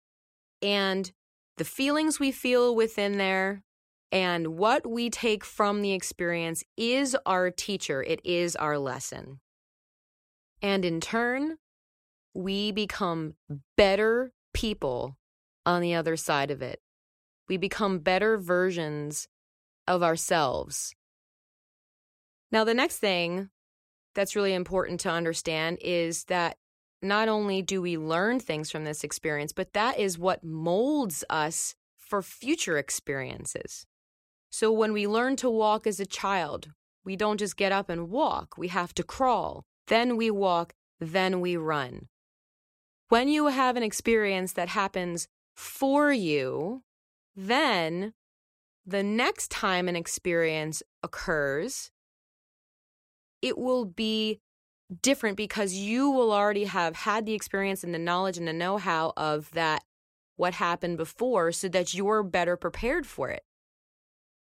and 0.62 1.12
the 1.56 1.64
feelings 1.64 2.20
we 2.20 2.32
feel 2.32 2.74
within 2.74 3.18
there 3.18 3.62
and 4.12 4.58
what 4.58 4.88
we 4.88 5.08
take 5.08 5.44
from 5.44 5.82
the 5.82 5.92
experience 5.92 6.64
is 6.76 7.16
our 7.26 7.50
teacher, 7.50 8.02
it 8.02 8.20
is 8.24 8.56
our 8.56 8.78
lesson. 8.78 9.40
And 10.62 10.84
in 10.84 11.00
turn, 11.00 11.56
we 12.34 12.72
become 12.72 13.34
better 13.76 14.32
people 14.52 15.16
on 15.64 15.80
the 15.80 15.94
other 15.94 16.16
side 16.16 16.50
of 16.50 16.60
it. 16.60 16.80
We 17.48 17.56
become 17.56 17.98
better 17.98 18.36
versions 18.36 19.28
of 19.86 20.02
ourselves. 20.02 20.94
Now, 22.52 22.64
the 22.64 22.74
next 22.74 22.98
thing 22.98 23.50
that's 24.14 24.36
really 24.36 24.54
important 24.54 25.00
to 25.00 25.10
understand 25.10 25.78
is 25.80 26.24
that 26.24 26.56
not 27.02 27.28
only 27.28 27.62
do 27.62 27.80
we 27.80 27.96
learn 27.96 28.40
things 28.40 28.70
from 28.70 28.84
this 28.84 29.04
experience, 29.04 29.52
but 29.52 29.72
that 29.72 29.98
is 29.98 30.18
what 30.18 30.44
molds 30.44 31.24
us 31.30 31.74
for 31.96 32.22
future 32.22 32.76
experiences. 32.76 33.86
So 34.50 34.72
when 34.72 34.92
we 34.92 35.06
learn 35.06 35.36
to 35.36 35.48
walk 35.48 35.86
as 35.86 36.00
a 36.00 36.06
child, 36.06 36.68
we 37.04 37.16
don't 37.16 37.38
just 37.38 37.56
get 37.56 37.72
up 37.72 37.88
and 37.88 38.10
walk, 38.10 38.58
we 38.58 38.68
have 38.68 38.92
to 38.94 39.02
crawl. 39.02 39.64
Then 39.86 40.16
we 40.16 40.30
walk, 40.30 40.74
then 40.98 41.40
we 41.40 41.56
run. 41.56 42.08
When 43.08 43.28
you 43.28 43.46
have 43.46 43.76
an 43.76 43.82
experience 43.82 44.52
that 44.52 44.68
happens 44.68 45.26
for 45.54 46.12
you, 46.12 46.82
then 47.34 48.12
the 48.84 49.02
next 49.02 49.50
time 49.50 49.88
an 49.88 49.96
experience 49.96 50.82
occurs, 51.02 51.90
it 53.42 53.58
will 53.58 53.84
be 53.84 54.40
different 55.02 55.36
because 55.36 55.74
you 55.74 56.10
will 56.10 56.32
already 56.32 56.64
have 56.64 56.96
had 56.96 57.26
the 57.26 57.34
experience 57.34 57.84
and 57.84 57.94
the 57.94 57.98
knowledge 57.98 58.38
and 58.38 58.48
the 58.48 58.52
know 58.52 58.76
how 58.76 59.12
of 59.16 59.50
that, 59.52 59.82
what 60.36 60.54
happened 60.54 60.96
before, 60.96 61.52
so 61.52 61.68
that 61.68 61.94
you're 61.94 62.22
better 62.22 62.56
prepared 62.56 63.06
for 63.06 63.28
it. 63.28 63.42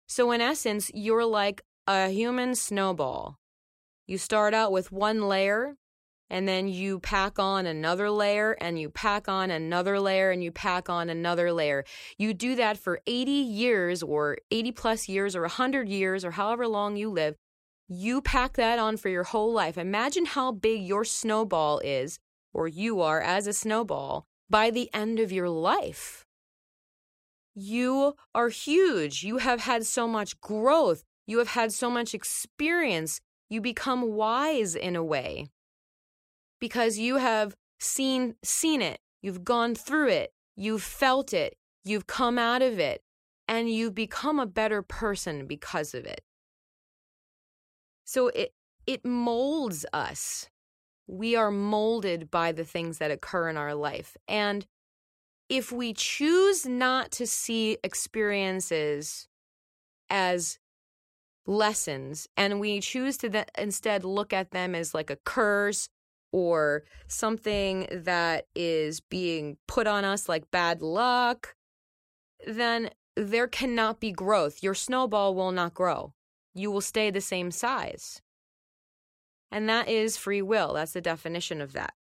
So, 0.08 0.32
in 0.32 0.42
essence, 0.42 0.92
you're 0.94 1.26
like 1.26 1.62
a 1.88 2.10
human 2.10 2.56
snowball. 2.56 3.38
You 4.08 4.18
start 4.18 4.54
out 4.54 4.72
with 4.72 4.92
one 4.92 5.22
layer, 5.22 5.76
and 6.30 6.48
then 6.48 6.68
you 6.68 7.00
pack 7.00 7.40
on 7.40 7.66
another 7.66 8.10
layer, 8.10 8.54
and 8.60 8.80
you 8.80 8.90
pack 8.90 9.30
on 9.30 9.52
another 9.52 10.00
layer, 10.00 10.32
and 10.32 10.44
you 10.44 10.52
pack 10.52 10.90
on 10.90 11.10
another 11.10 11.54
layer. 11.54 11.86
You 12.18 12.34
do 12.34 12.56
that 12.56 12.78
for 12.78 13.00
80 13.06 13.32
years, 13.32 14.04
or 14.04 14.38
80 14.50 14.72
plus 14.72 15.08
years, 15.08 15.36
or 15.36 15.42
100 15.42 15.88
years, 15.88 16.26
or 16.26 16.32
however 16.32 16.68
long 16.68 16.98
you 16.98 17.10
live. 17.10 17.36
You 17.94 18.22
pack 18.22 18.54
that 18.54 18.80
on 18.80 18.96
for 18.96 19.10
your 19.10 19.26
whole 19.26 19.52
life. 19.52 19.78
Imagine 19.78 20.24
how 20.24 20.54
big 20.54 20.82
your 20.82 21.04
snowball 21.04 21.80
is, 21.80 22.20
or 22.54 22.66
you 22.66 23.02
are 23.02 23.20
as 23.20 23.48
a 23.48 23.54
snowball, 23.54 24.24
by 24.50 24.72
the 24.72 24.90
end 24.94 25.20
of 25.20 25.30
your 25.30 25.50
life. 25.50 26.26
You 27.54 28.16
are 28.34 28.48
huge. 28.48 29.24
You 29.24 29.40
have 29.40 29.60
had 29.60 29.86
so 29.86 30.08
much 30.08 30.40
growth. 30.40 31.04
You 31.28 31.40
have 31.40 31.50
had 31.50 31.74
so 31.74 31.90
much 31.90 32.14
experience. 32.14 33.20
You 33.50 33.60
become 33.60 34.14
wise 34.14 34.74
in 34.74 34.96
a 34.96 35.04
way 35.04 35.50
because 36.62 36.98
you 36.98 37.18
have 37.18 37.56
seen 37.82 38.36
seen 38.42 38.82
it. 38.82 39.02
You've 39.22 39.44
gone 39.44 39.76
through 39.76 40.12
it. 40.12 40.32
You've 40.56 40.82
felt 40.82 41.34
it. 41.34 41.58
You've 41.84 42.08
come 42.08 42.40
out 42.40 42.62
of 42.62 42.80
it 42.80 43.02
and 43.50 43.70
you've 43.70 43.96
become 43.96 44.40
a 44.40 44.46
better 44.46 44.82
person 44.82 45.46
because 45.46 45.94
of 45.94 46.06
it. 46.06 46.22
So 48.12 48.28
it 48.28 48.54
it 48.86 49.06
molds 49.06 49.86
us. 49.94 50.50
We 51.08 51.38
are 51.38 51.50
molded 51.50 52.30
by 52.30 52.52
the 52.52 52.66
things 52.66 52.98
that 52.98 53.10
occur 53.10 53.48
in 53.48 53.56
our 53.56 53.74
life. 53.74 54.18
And 54.28 54.68
if 55.48 55.72
we 55.72 55.94
choose 55.94 56.66
not 56.66 57.12
to 57.12 57.26
see 57.26 57.78
experiences 57.86 59.30
as 60.10 60.60
lessons 61.46 62.28
and 62.36 62.60
we 62.60 62.82
choose 62.82 63.16
to 63.20 63.30
th- 63.30 63.48
instead 63.58 64.04
look 64.04 64.34
at 64.34 64.52
them 64.52 64.76
as 64.76 64.94
like 64.94 65.10
a 65.10 65.20
curse 65.24 65.88
or 66.34 66.84
something 67.08 67.88
that 67.94 68.48
is 68.54 69.00
being 69.00 69.56
put 69.70 69.88
on 69.88 70.04
us 70.04 70.28
like 70.28 70.52
bad 70.52 70.82
luck, 70.82 71.56
then 72.46 72.90
there 73.16 73.48
cannot 73.48 74.02
be 74.02 74.12
growth. 74.12 74.62
Your 74.62 74.76
snowball 74.76 75.34
will 75.34 75.54
not 75.54 75.74
grow 75.74 76.14
you 76.54 76.72
will 76.72 76.82
stay 76.82 77.10
the 77.10 77.22
same 77.22 77.52
size. 77.52 78.22
And 79.52 79.68
that 79.70 79.88
is 79.90 80.18
free 80.18 80.42
will. 80.42 80.74
That's 80.74 80.94
the 80.94 81.02
definition 81.02 81.62
of 81.62 81.74
that. 81.74 81.94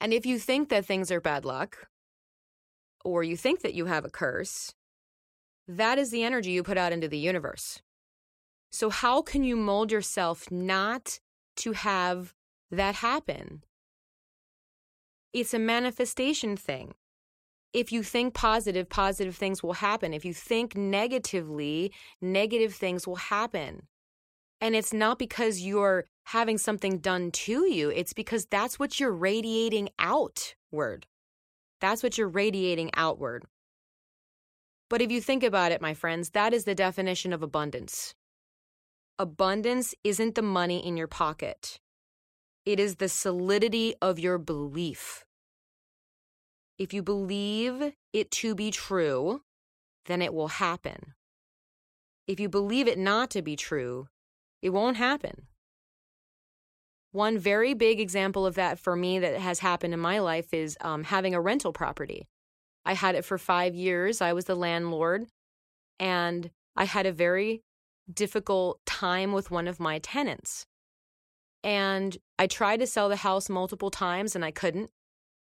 And 0.00 0.12
if 0.12 0.26
you 0.26 0.38
think 0.38 0.68
that 0.68 0.84
things 0.84 1.10
are 1.10 1.20
bad 1.20 1.44
luck, 1.44 1.88
or 3.04 3.22
you 3.22 3.36
think 3.36 3.62
that 3.62 3.74
you 3.74 3.86
have 3.86 4.04
a 4.04 4.10
curse, 4.10 4.74
that 5.68 5.98
is 5.98 6.10
the 6.10 6.24
energy 6.24 6.50
you 6.50 6.62
put 6.62 6.78
out 6.78 6.92
into 6.92 7.08
the 7.08 7.18
universe. 7.18 7.80
So, 8.70 8.90
how 8.90 9.22
can 9.22 9.44
you 9.44 9.56
mold 9.56 9.92
yourself 9.92 10.50
not 10.50 11.20
to 11.56 11.72
have 11.72 12.34
that 12.70 12.96
happen? 12.96 13.64
It's 15.32 15.54
a 15.54 15.58
manifestation 15.58 16.56
thing 16.56 16.94
if 17.72 17.90
you 17.90 18.02
think 18.02 18.34
positive, 18.34 18.88
positive 18.88 19.36
things 19.36 19.62
will 19.62 19.74
happen. 19.74 20.12
If 20.12 20.24
you 20.24 20.34
think 20.34 20.76
negatively, 20.76 21.92
negative 22.20 22.74
things 22.74 23.06
will 23.06 23.16
happen. 23.16 23.86
And 24.60 24.76
it's 24.76 24.92
not 24.92 25.18
because 25.18 25.60
you're 25.60 26.06
having 26.26 26.58
something 26.58 26.98
done 26.98 27.30
to 27.32 27.66
you, 27.66 27.90
it's 27.90 28.12
because 28.12 28.46
that's 28.46 28.78
what 28.78 29.00
you're 29.00 29.12
radiating 29.12 29.88
outward. 29.98 31.06
That's 31.80 32.02
what 32.02 32.16
you're 32.16 32.28
radiating 32.28 32.90
outward. 32.94 33.44
But 34.88 35.02
if 35.02 35.10
you 35.10 35.20
think 35.20 35.42
about 35.42 35.72
it, 35.72 35.80
my 35.80 35.94
friends, 35.94 36.30
that 36.30 36.54
is 36.54 36.64
the 36.64 36.74
definition 36.74 37.32
of 37.32 37.42
abundance. 37.42 38.14
Abundance 39.18 39.94
isn't 40.04 40.34
the 40.36 40.42
money 40.42 40.86
in 40.86 40.96
your 40.96 41.08
pocket, 41.08 41.80
it 42.64 42.78
is 42.78 42.96
the 42.96 43.08
solidity 43.08 43.94
of 44.00 44.18
your 44.18 44.38
belief. 44.38 45.24
If 46.82 46.92
you 46.92 47.00
believe 47.00 47.92
it 48.12 48.32
to 48.32 48.56
be 48.56 48.72
true, 48.72 49.42
then 50.06 50.20
it 50.20 50.34
will 50.34 50.48
happen. 50.48 51.14
If 52.26 52.40
you 52.40 52.48
believe 52.48 52.88
it 52.88 52.98
not 52.98 53.30
to 53.30 53.40
be 53.40 53.54
true, 53.54 54.08
it 54.62 54.70
won't 54.70 54.96
happen. 54.96 55.46
One 57.12 57.38
very 57.38 57.72
big 57.72 58.00
example 58.00 58.44
of 58.44 58.56
that 58.56 58.80
for 58.80 58.96
me 58.96 59.20
that 59.20 59.38
has 59.38 59.60
happened 59.60 59.94
in 59.94 60.00
my 60.00 60.18
life 60.18 60.52
is 60.52 60.76
um, 60.80 61.04
having 61.04 61.36
a 61.36 61.40
rental 61.40 61.72
property. 61.72 62.26
I 62.84 62.94
had 62.94 63.14
it 63.14 63.24
for 63.24 63.38
five 63.38 63.76
years. 63.76 64.20
I 64.20 64.32
was 64.32 64.46
the 64.46 64.56
landlord, 64.56 65.28
and 66.00 66.50
I 66.74 66.86
had 66.86 67.06
a 67.06 67.12
very 67.12 67.62
difficult 68.12 68.80
time 68.86 69.30
with 69.30 69.52
one 69.52 69.68
of 69.68 69.78
my 69.78 70.00
tenants. 70.00 70.66
And 71.62 72.18
I 72.40 72.48
tried 72.48 72.80
to 72.80 72.88
sell 72.88 73.08
the 73.08 73.14
house 73.14 73.48
multiple 73.48 73.92
times 73.92 74.34
and 74.34 74.44
I 74.44 74.50
couldn't. 74.50 74.90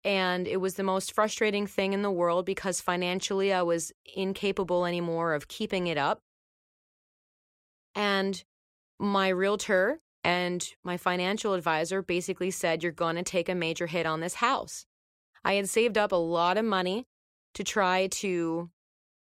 And 0.05 0.47
it 0.47 0.59
was 0.59 0.75
the 0.75 0.83
most 0.83 1.13
frustrating 1.13 1.67
thing 1.67 1.93
in 1.93 2.03
the 2.03 2.11
world 2.11 2.47
because 2.47 2.81
financially 2.81 3.53
I 3.53 3.63
was 3.63 3.93
incapable 4.15 4.87
anymore 4.87 5.35
of 5.35 5.49
keeping 5.49 5.89
it 5.89 5.99
up. 5.99 6.21
And 7.95 8.43
my 8.99 9.29
realtor 9.29 10.01
and 10.23 10.69
my 10.85 10.97
financial 10.97 11.55
advisor 11.55 12.03
basically 12.03 12.51
said, 12.51 12.83
You're 12.83 12.93
going 12.93 13.17
to 13.17 13.23
take 13.23 13.49
a 13.49 13.55
major 13.55 13.87
hit 13.87 14.07
on 14.07 14.21
this 14.21 14.35
house. 14.35 14.87
I 15.45 15.55
had 15.55 15.69
saved 15.69 15.97
up 15.97 16.13
a 16.13 16.17
lot 16.17 16.59
of 16.59 16.65
money 16.65 17.07
to 17.55 17.65
try 17.65 18.09
to, 18.09 18.71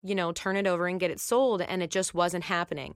you 0.02 0.16
know, 0.16 0.32
turn 0.32 0.56
it 0.56 0.66
over 0.66 0.88
and 0.88 1.00
get 1.00 1.12
it 1.12 1.20
sold, 1.20 1.62
and 1.62 1.84
it 1.84 1.92
just 1.92 2.14
wasn't 2.14 2.46
happening. 2.46 2.96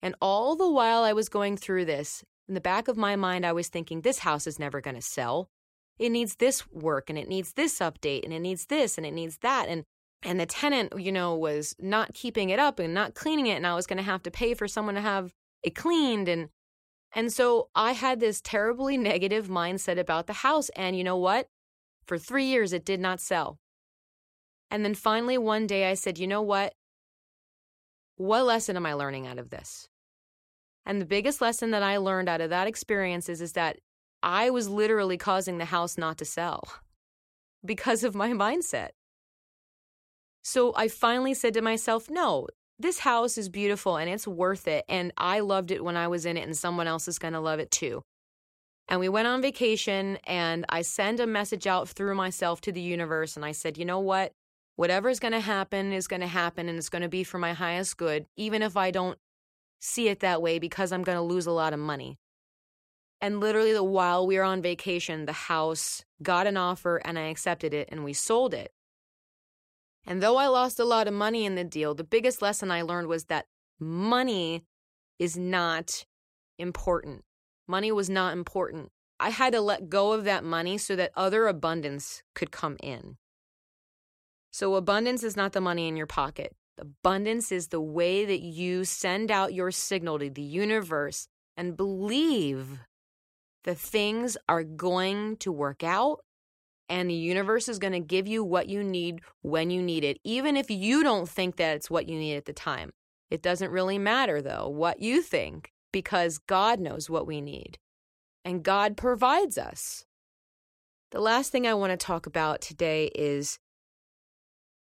And 0.00 0.14
all 0.22 0.54
the 0.54 0.70
while 0.70 1.02
I 1.02 1.12
was 1.12 1.28
going 1.28 1.56
through 1.56 1.84
this, 1.86 2.24
in 2.48 2.54
the 2.54 2.60
back 2.60 2.88
of 2.88 2.96
my 2.96 3.16
mind, 3.16 3.44
I 3.44 3.52
was 3.52 3.68
thinking, 3.68 4.00
This 4.00 4.20
house 4.20 4.46
is 4.46 4.58
never 4.58 4.80
going 4.80 4.96
to 4.96 5.02
sell 5.02 5.50
it 5.98 6.10
needs 6.10 6.36
this 6.36 6.66
work 6.70 7.10
and 7.10 7.18
it 7.18 7.28
needs 7.28 7.52
this 7.54 7.78
update 7.80 8.24
and 8.24 8.32
it 8.32 8.40
needs 8.40 8.66
this 8.66 8.96
and 8.96 9.06
it 9.06 9.12
needs 9.12 9.38
that 9.38 9.68
and 9.68 9.84
and 10.22 10.40
the 10.40 10.46
tenant 10.46 10.92
you 10.98 11.12
know 11.12 11.36
was 11.36 11.74
not 11.78 12.14
keeping 12.14 12.50
it 12.50 12.58
up 12.58 12.78
and 12.78 12.94
not 12.94 13.14
cleaning 13.14 13.46
it 13.46 13.56
and 13.56 13.66
I 13.66 13.74
was 13.74 13.86
going 13.86 13.98
to 13.98 14.02
have 14.02 14.22
to 14.24 14.30
pay 14.30 14.54
for 14.54 14.68
someone 14.68 14.94
to 14.94 15.00
have 15.00 15.32
it 15.62 15.74
cleaned 15.74 16.28
and 16.28 16.48
and 17.14 17.32
so 17.32 17.70
I 17.74 17.92
had 17.92 18.20
this 18.20 18.40
terribly 18.40 18.96
negative 18.96 19.48
mindset 19.48 19.98
about 19.98 20.26
the 20.26 20.34
house 20.34 20.68
and 20.70 20.96
you 20.96 21.04
know 21.04 21.16
what? 21.16 21.48
For 22.06 22.18
3 22.18 22.44
years 22.44 22.72
it 22.72 22.84
did 22.84 23.00
not 23.00 23.20
sell. 23.20 23.58
And 24.70 24.84
then 24.84 24.94
finally 24.94 25.38
one 25.38 25.66
day 25.66 25.90
I 25.90 25.94
said 25.94 26.18
you 26.18 26.26
know 26.26 26.42
what? 26.42 26.74
What 28.16 28.44
lesson 28.44 28.76
am 28.76 28.84
I 28.84 28.94
learning 28.94 29.26
out 29.26 29.38
of 29.38 29.50
this? 29.50 29.88
And 30.84 31.00
the 31.00 31.06
biggest 31.06 31.40
lesson 31.40 31.70
that 31.70 31.82
I 31.82 31.98
learned 31.98 32.28
out 32.28 32.40
of 32.40 32.50
that 32.50 32.66
experience 32.66 33.28
is, 33.28 33.40
is 33.40 33.52
that 33.52 33.78
I 34.22 34.50
was 34.50 34.68
literally 34.68 35.16
causing 35.16 35.58
the 35.58 35.66
house 35.66 35.96
not 35.96 36.18
to 36.18 36.24
sell 36.24 36.64
because 37.64 38.04
of 38.04 38.14
my 38.14 38.30
mindset. 38.30 38.90
So 40.42 40.72
I 40.76 40.88
finally 40.88 41.34
said 41.34 41.54
to 41.54 41.62
myself, 41.62 42.08
no, 42.08 42.48
this 42.78 43.00
house 43.00 43.36
is 43.36 43.48
beautiful 43.48 43.96
and 43.96 44.08
it's 44.08 44.26
worth 44.26 44.68
it. 44.68 44.84
And 44.88 45.12
I 45.18 45.40
loved 45.40 45.70
it 45.70 45.84
when 45.84 45.96
I 45.96 46.08
was 46.08 46.24
in 46.24 46.36
it, 46.36 46.44
and 46.44 46.56
someone 46.56 46.86
else 46.86 47.08
is 47.08 47.18
going 47.18 47.34
to 47.34 47.40
love 47.40 47.60
it 47.60 47.70
too. 47.70 48.02
And 48.88 49.00
we 49.00 49.08
went 49.10 49.28
on 49.28 49.42
vacation, 49.42 50.18
and 50.24 50.64
I 50.70 50.80
sent 50.80 51.20
a 51.20 51.26
message 51.26 51.66
out 51.66 51.90
through 51.90 52.14
myself 52.14 52.62
to 52.62 52.72
the 52.72 52.80
universe. 52.80 53.36
And 53.36 53.44
I 53.44 53.52
said, 53.52 53.76
you 53.76 53.84
know 53.84 54.00
what? 54.00 54.32
Whatever's 54.76 55.20
going 55.20 55.32
to 55.32 55.40
happen 55.40 55.92
is 55.92 56.08
going 56.08 56.22
to 56.22 56.26
happen, 56.26 56.68
and 56.68 56.78
it's 56.78 56.88
going 56.88 57.02
to 57.02 57.08
be 57.08 57.24
for 57.24 57.38
my 57.38 57.52
highest 57.52 57.98
good, 57.98 58.24
even 58.36 58.62
if 58.62 58.76
I 58.76 58.90
don't 58.90 59.18
see 59.80 60.08
it 60.08 60.20
that 60.20 60.40
way 60.40 60.58
because 60.58 60.92
I'm 60.92 61.02
going 61.02 61.16
to 61.16 61.22
lose 61.22 61.46
a 61.46 61.52
lot 61.52 61.72
of 61.72 61.78
money. 61.78 62.16
And 63.20 63.40
literally, 63.40 63.78
while 63.80 64.26
we 64.26 64.38
were 64.38 64.44
on 64.44 64.62
vacation, 64.62 65.26
the 65.26 65.32
house 65.32 66.04
got 66.22 66.46
an 66.46 66.56
offer 66.56 67.00
and 67.04 67.18
I 67.18 67.22
accepted 67.22 67.74
it 67.74 67.88
and 67.90 68.04
we 68.04 68.12
sold 68.12 68.54
it. 68.54 68.72
And 70.06 70.22
though 70.22 70.36
I 70.36 70.46
lost 70.46 70.78
a 70.78 70.84
lot 70.84 71.08
of 71.08 71.14
money 71.14 71.44
in 71.44 71.54
the 71.54 71.64
deal, 71.64 71.94
the 71.94 72.04
biggest 72.04 72.40
lesson 72.40 72.70
I 72.70 72.82
learned 72.82 73.08
was 73.08 73.24
that 73.24 73.46
money 73.78 74.64
is 75.18 75.36
not 75.36 76.06
important. 76.58 77.24
Money 77.66 77.92
was 77.92 78.08
not 78.08 78.32
important. 78.32 78.90
I 79.20 79.30
had 79.30 79.52
to 79.52 79.60
let 79.60 79.90
go 79.90 80.12
of 80.12 80.24
that 80.24 80.44
money 80.44 80.78
so 80.78 80.94
that 80.96 81.12
other 81.16 81.46
abundance 81.48 82.22
could 82.34 82.50
come 82.50 82.76
in. 82.82 83.16
So, 84.50 84.76
abundance 84.76 85.22
is 85.22 85.36
not 85.36 85.52
the 85.52 85.60
money 85.60 85.88
in 85.88 85.96
your 85.96 86.06
pocket. 86.06 86.54
Abundance 86.78 87.52
is 87.52 87.68
the 87.68 87.80
way 87.80 88.24
that 88.24 88.40
you 88.40 88.84
send 88.84 89.30
out 89.30 89.52
your 89.52 89.70
signal 89.70 90.20
to 90.20 90.30
the 90.30 90.42
universe 90.42 91.28
and 91.56 91.76
believe 91.76 92.78
the 93.64 93.74
things 93.74 94.36
are 94.48 94.64
going 94.64 95.36
to 95.38 95.52
work 95.52 95.82
out 95.82 96.20
and 96.88 97.10
the 97.10 97.14
universe 97.14 97.68
is 97.68 97.78
going 97.78 97.92
to 97.92 98.00
give 98.00 98.26
you 98.26 98.42
what 98.42 98.68
you 98.68 98.82
need 98.82 99.20
when 99.42 99.70
you 99.70 99.82
need 99.82 100.04
it, 100.04 100.18
even 100.24 100.56
if 100.56 100.70
you 100.70 101.02
don't 101.02 101.28
think 101.28 101.56
that 101.56 101.76
it's 101.76 101.90
what 101.90 102.08
you 102.08 102.18
need 102.18 102.36
at 102.36 102.46
the 102.46 102.52
time. 102.52 102.90
It 103.30 103.42
doesn't 103.42 103.70
really 103.70 103.98
matter, 103.98 104.40
though, 104.40 104.68
what 104.68 105.00
you 105.00 105.20
think, 105.20 105.70
because 105.92 106.38
God 106.38 106.80
knows 106.80 107.10
what 107.10 107.26
we 107.26 107.40
need 107.40 107.78
and 108.44 108.62
God 108.62 108.96
provides 108.96 109.58
us. 109.58 110.06
The 111.10 111.20
last 111.20 111.52
thing 111.52 111.66
I 111.66 111.74
want 111.74 111.90
to 111.90 111.96
talk 111.96 112.26
about 112.26 112.62
today 112.62 113.10
is 113.14 113.58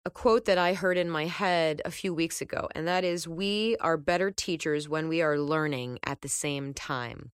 a 0.05 0.11
quote 0.11 0.45
that 0.45 0.57
I 0.57 0.73
heard 0.73 0.97
in 0.97 1.09
my 1.09 1.25
head 1.25 1.81
a 1.83 1.91
few 1.91 2.13
weeks 2.13 2.41
ago, 2.41 2.67
and 2.75 2.87
that 2.87 3.03
is 3.03 3.27
We 3.27 3.75
are 3.81 3.97
better 3.97 4.31
teachers 4.31 4.87
when 4.87 5.07
we 5.07 5.21
are 5.21 5.37
learning 5.37 5.99
at 6.05 6.21
the 6.21 6.29
same 6.29 6.73
time. 6.73 7.31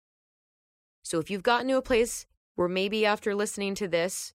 So 1.06 1.20
if 1.20 1.30
you've 1.30 1.44
gotten 1.44 1.68
to 1.68 1.78
a 1.78 1.84
place 1.84 2.26
where 2.56 2.68
maybe 2.68 3.06
after 3.06 3.36
listening 3.36 3.76
to 3.76 3.88
this, 3.88 4.34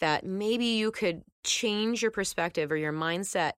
that 0.00 0.24
maybe 0.24 0.64
you 0.64 0.90
could 0.90 1.22
change 1.44 2.00
your 2.00 2.10
perspective 2.10 2.72
or 2.72 2.76
your 2.76 2.92
mindset 2.92 3.52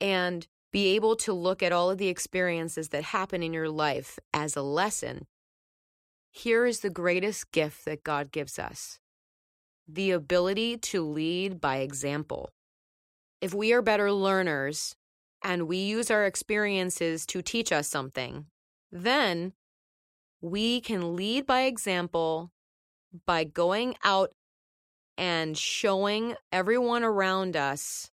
and 0.00 0.46
be 0.72 0.94
able 0.94 1.14
to 1.16 1.34
look 1.34 1.62
at 1.62 1.72
all 1.72 1.90
of 1.90 1.98
the 1.98 2.08
experiences 2.08 2.88
that 2.88 3.04
happen 3.04 3.42
in 3.42 3.52
your 3.52 3.68
life 3.68 4.18
as 4.32 4.56
a 4.56 4.62
lesson. 4.62 5.26
Here 6.30 6.64
is 6.64 6.80
the 6.80 6.90
greatest 6.90 7.52
gift 7.52 7.84
that 7.84 8.02
God 8.02 8.32
gives 8.32 8.58
us 8.58 8.98
the 9.90 10.10
ability 10.10 10.76
to 10.76 11.02
lead 11.02 11.60
by 11.60 11.78
example. 11.78 12.50
If 13.40 13.54
we 13.54 13.72
are 13.72 13.80
better 13.80 14.12
learners 14.12 14.94
and 15.42 15.66
we 15.66 15.78
use 15.78 16.10
our 16.10 16.26
experiences 16.26 17.24
to 17.26 17.40
teach 17.40 17.72
us 17.72 17.88
something, 17.88 18.46
then 18.92 19.54
we 20.40 20.80
can 20.80 21.16
lead 21.16 21.46
by 21.46 21.62
example 21.62 22.50
by 23.26 23.44
going 23.44 23.96
out 24.04 24.30
and 25.16 25.58
showing 25.58 26.34
everyone 26.52 27.02
around 27.02 27.56
us 27.56 28.10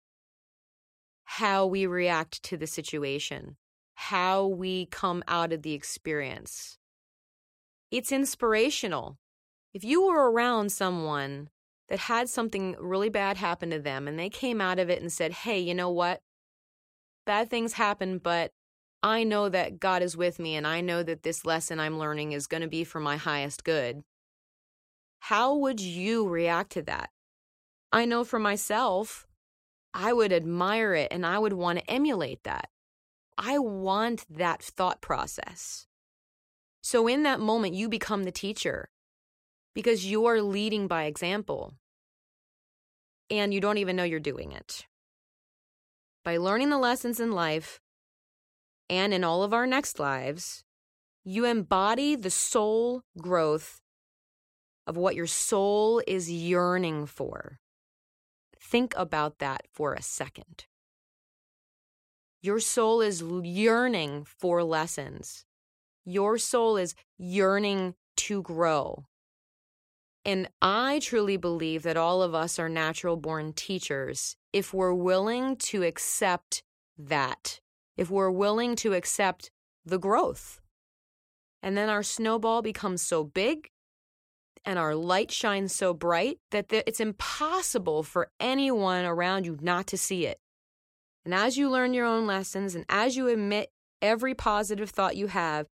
how 1.26 1.66
we 1.66 1.86
react 1.86 2.44
to 2.44 2.58
the 2.58 2.68
situation, 2.68 3.58
how 3.96 4.46
we 4.46 4.86
come 4.86 5.24
out 5.28 5.52
of 5.52 5.64
the 5.64 5.74
experience. 5.74 6.78
It's 7.92 8.12
inspirational. 8.12 9.18
If 9.74 9.84
you 9.84 10.06
were 10.06 10.32
around 10.32 10.72
someone 10.72 11.50
that 11.90 12.00
had 12.00 12.30
something 12.30 12.76
really 12.80 13.10
bad 13.10 13.38
happen 13.38 13.70
to 13.72 13.80
them 13.80 14.08
and 14.08 14.18
they 14.18 14.30
came 14.30 14.62
out 14.62 14.80
of 14.80 14.90
it 14.90 15.02
and 15.02 15.12
said, 15.12 15.32
Hey, 15.32 15.60
you 15.60 15.74
know 15.74 15.90
what? 15.90 16.22
Bad 17.26 17.50
things 17.50 17.74
happen, 17.74 18.18
but 18.18 18.52
I 19.04 19.26
know 19.26 19.50
that 19.50 19.82
God 19.82 20.02
is 20.02 20.16
with 20.16 20.40
me 20.40 20.56
and 20.56 20.66
I 20.66 20.80
know 20.80 21.04
that 21.04 21.24
this 21.24 21.46
lesson 21.46 21.78
I'm 21.78 22.00
learning 22.00 22.32
is 22.32 22.48
going 22.48 22.62
to 22.62 22.70
be 22.70 22.86
for 22.86 23.02
my 23.02 23.18
highest 23.18 23.66
good. 23.66 24.02
How 25.20 25.56
would 25.56 25.82
you 25.82 26.28
react 26.28 26.72
to 26.72 26.82
that? 26.84 27.10
I 27.92 28.06
know 28.06 28.24
for 28.24 28.40
myself, 28.40 29.28
I 29.94 30.14
would 30.14 30.32
admire 30.32 30.96
it 30.96 31.10
and 31.12 31.26
I 31.26 31.38
would 31.38 31.54
want 31.54 31.80
to 31.80 31.92
emulate 31.92 32.44
that. 32.44 32.70
I 33.38 33.60
want 33.60 34.26
that 34.30 34.64
thought 34.64 35.02
process. 35.02 35.86
So, 36.82 37.08
in 37.08 37.24
that 37.24 37.40
moment, 37.40 37.74
you 37.74 37.88
become 37.88 38.24
the 38.24 38.32
teacher 38.32 38.90
because 39.74 40.06
you 40.06 40.26
are 40.26 40.42
leading 40.42 40.88
by 40.88 41.04
example 41.04 41.74
and 43.30 43.54
you 43.54 43.62
don't 43.62 43.78
even 43.78 43.96
know 43.96 44.04
you're 44.04 44.20
doing 44.20 44.52
it. 44.52 44.86
By 46.24 46.38
learning 46.38 46.70
the 46.70 46.78
lessons 46.78 47.20
in 47.20 47.32
life, 47.32 47.80
and 48.90 49.14
in 49.14 49.24
all 49.24 49.44
of 49.44 49.54
our 49.54 49.66
next 49.66 50.00
lives, 50.00 50.64
you 51.24 51.46
embody 51.46 52.16
the 52.16 52.30
soul 52.30 53.04
growth 53.18 53.80
of 54.86 54.98
what 54.98 55.16
your 55.16 55.28
soul 55.28 56.02
is 56.06 56.30
yearning 56.30 57.06
for. 57.06 57.60
Think 58.60 58.94
about 58.98 59.40
that 59.40 59.62
for 59.72 59.94
a 59.94 60.02
second. 60.02 60.66
Your 62.42 62.60
soul 62.60 63.00
is 63.02 63.22
yearning 63.22 64.26
for 64.26 64.64
lessons. 64.64 65.46
Your 66.06 66.38
soul 66.38 66.76
is 66.76 66.96
yearning 67.18 67.96
to 68.18 68.42
grow. 68.42 69.06
And 70.26 70.50
I 70.62 71.00
truly 71.00 71.38
believe 71.38 71.84
that 71.84 71.98
all 71.98 72.22
of 72.22 72.34
us 72.34 72.60
are 72.60 72.70
natural 72.70 73.18
born 73.18 73.54
teachers 73.54 74.36
if 74.52 74.74
we're 74.74 74.94
willing 74.94 75.56
to 75.58 75.84
accept 75.84 76.64
that, 76.98 77.60
if 77.98 78.10
we're 78.10 78.32
willing 78.32 78.76
to 78.78 78.94
accept 78.94 79.52
the 79.86 80.00
growth. 80.00 80.60
And 81.62 81.78
then 81.78 81.90
our 81.90 82.04
snowball 82.04 82.62
becomes 82.62 83.02
so 83.02 83.24
big 83.24 83.70
and 84.66 84.80
our 84.80 84.96
light 84.96 85.32
shines 85.32 85.76
so 85.76 85.94
bright 85.94 86.40
that 86.52 86.68
it's 86.72 87.00
impossible 87.00 88.04
for 88.04 88.30
anyone 88.40 89.06
around 89.06 89.46
you 89.46 89.58
not 89.62 89.88
to 89.88 89.98
see 89.98 90.26
it. 90.26 90.40
And 91.26 91.34
as 91.34 91.58
you 91.58 91.70
learn 91.70 91.94
your 91.94 92.06
own 92.06 92.28
lessons 92.28 92.76
and 92.76 92.86
as 92.90 93.16
you 93.16 93.28
admit 93.28 93.70
every 94.02 94.34
positive 94.34 94.90
thought 94.90 95.16
you 95.16 95.28
have, 95.28 95.68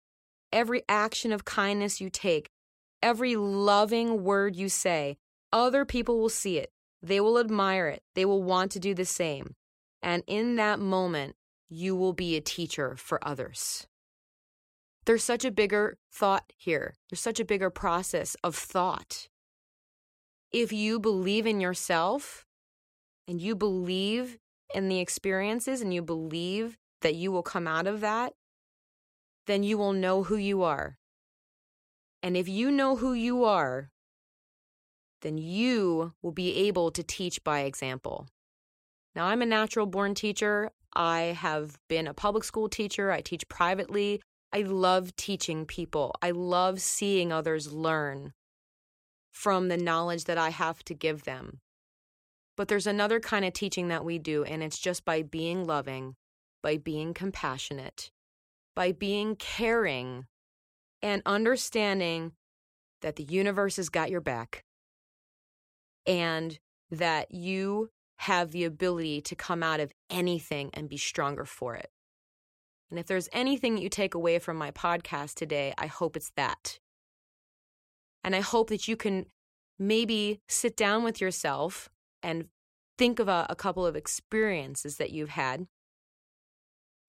every 0.52 0.82
action 0.88 1.32
of 1.32 1.44
kindness 1.44 2.00
you 2.00 2.10
take, 2.10 2.50
every 3.02 3.36
loving 3.36 4.24
word 4.24 4.56
you 4.56 4.68
say, 4.68 5.16
other 5.52 5.84
people 5.84 6.18
will 6.18 6.28
see 6.28 6.58
it. 6.58 6.70
They 7.02 7.20
will 7.20 7.38
admire 7.38 7.88
it. 7.88 8.02
They 8.14 8.24
will 8.24 8.42
want 8.42 8.72
to 8.72 8.80
do 8.80 8.94
the 8.94 9.04
same. 9.04 9.54
And 10.02 10.22
in 10.26 10.56
that 10.56 10.78
moment, 10.78 11.34
you 11.70 11.96
will 11.96 12.12
be 12.12 12.36
a 12.36 12.40
teacher 12.40 12.96
for 12.96 13.26
others. 13.26 13.86
There's 15.06 15.24
such 15.24 15.44
a 15.44 15.50
bigger 15.50 15.96
thought 16.12 16.52
here. 16.56 16.94
There's 17.08 17.20
such 17.20 17.40
a 17.40 17.44
bigger 17.44 17.70
process 17.70 18.36
of 18.44 18.54
thought. 18.54 19.28
If 20.52 20.72
you 20.72 20.98
believe 21.00 21.46
in 21.46 21.60
yourself 21.60 22.44
and 23.26 23.40
you 23.40 23.54
believe 23.54 24.38
in 24.74 24.88
the 24.88 24.98
experiences 24.98 25.80
and 25.80 25.94
you 25.94 26.02
believe 26.02 26.76
that 27.02 27.14
you 27.14 27.32
will 27.32 27.42
come 27.42 27.66
out 27.66 27.86
of 27.86 28.00
that, 28.00 28.34
then 29.46 29.62
you 29.62 29.78
will 29.78 29.92
know 29.92 30.24
who 30.24 30.36
you 30.36 30.62
are. 30.62 30.98
And 32.22 32.36
if 32.36 32.48
you 32.48 32.70
know 32.70 32.96
who 32.96 33.14
you 33.14 33.44
are, 33.44 33.90
then 35.22 35.38
you 35.38 36.12
will 36.22 36.32
be 36.32 36.56
able 36.68 36.90
to 36.90 37.02
teach 37.02 37.42
by 37.42 37.60
example. 37.60 38.28
Now, 39.14 39.26
I'm 39.26 39.42
a 39.42 39.46
natural 39.46 39.86
born 39.86 40.14
teacher. 40.14 40.70
I 40.94 41.36
have 41.38 41.78
been 41.88 42.06
a 42.06 42.14
public 42.14 42.44
school 42.44 42.68
teacher. 42.68 43.10
I 43.10 43.20
teach 43.20 43.48
privately. 43.48 44.20
I 44.52 44.62
love 44.62 45.14
teaching 45.16 45.64
people. 45.66 46.14
I 46.20 46.32
love 46.32 46.80
seeing 46.80 47.32
others 47.32 47.72
learn 47.72 48.32
from 49.32 49.68
the 49.68 49.76
knowledge 49.76 50.24
that 50.24 50.38
I 50.38 50.50
have 50.50 50.84
to 50.84 50.94
give 50.94 51.22
them. 51.22 51.60
But 52.56 52.68
there's 52.68 52.86
another 52.86 53.20
kind 53.20 53.44
of 53.44 53.52
teaching 53.52 53.88
that 53.88 54.04
we 54.04 54.18
do, 54.18 54.44
and 54.44 54.62
it's 54.62 54.78
just 54.78 55.04
by 55.04 55.22
being 55.22 55.64
loving, 55.64 56.16
by 56.62 56.76
being 56.76 57.14
compassionate, 57.14 58.10
by 58.74 58.92
being 58.92 59.36
caring, 59.36 60.26
and 61.00 61.22
understanding 61.24 62.32
that 63.00 63.16
the 63.16 63.22
universe 63.22 63.76
has 63.76 63.88
got 63.88 64.10
your 64.10 64.20
back 64.20 64.64
and 66.06 66.58
that 66.90 67.32
you 67.32 67.90
have 68.20 68.50
the 68.50 68.64
ability 68.64 69.22
to 69.22 69.34
come 69.34 69.62
out 69.62 69.80
of 69.80 69.94
anything 70.10 70.68
and 70.74 70.90
be 70.90 70.98
stronger 70.98 71.46
for 71.46 71.74
it. 71.74 71.90
And 72.90 72.98
if 72.98 73.06
there's 73.06 73.30
anything 73.32 73.78
you 73.78 73.88
take 73.88 74.14
away 74.14 74.38
from 74.38 74.58
my 74.58 74.70
podcast 74.72 75.36
today, 75.36 75.72
I 75.78 75.86
hope 75.86 76.18
it's 76.18 76.30
that. 76.36 76.78
And 78.22 78.36
I 78.36 78.40
hope 78.40 78.68
that 78.68 78.86
you 78.86 78.94
can 78.94 79.24
maybe 79.78 80.42
sit 80.48 80.76
down 80.76 81.02
with 81.02 81.22
yourself 81.22 81.88
and 82.22 82.48
think 82.98 83.20
of 83.20 83.28
a, 83.28 83.46
a, 83.48 83.56
couple 83.56 83.86
of 83.86 83.96
experiences 83.96 84.98
that 84.98 85.12
you've 85.12 85.30
had 85.30 85.66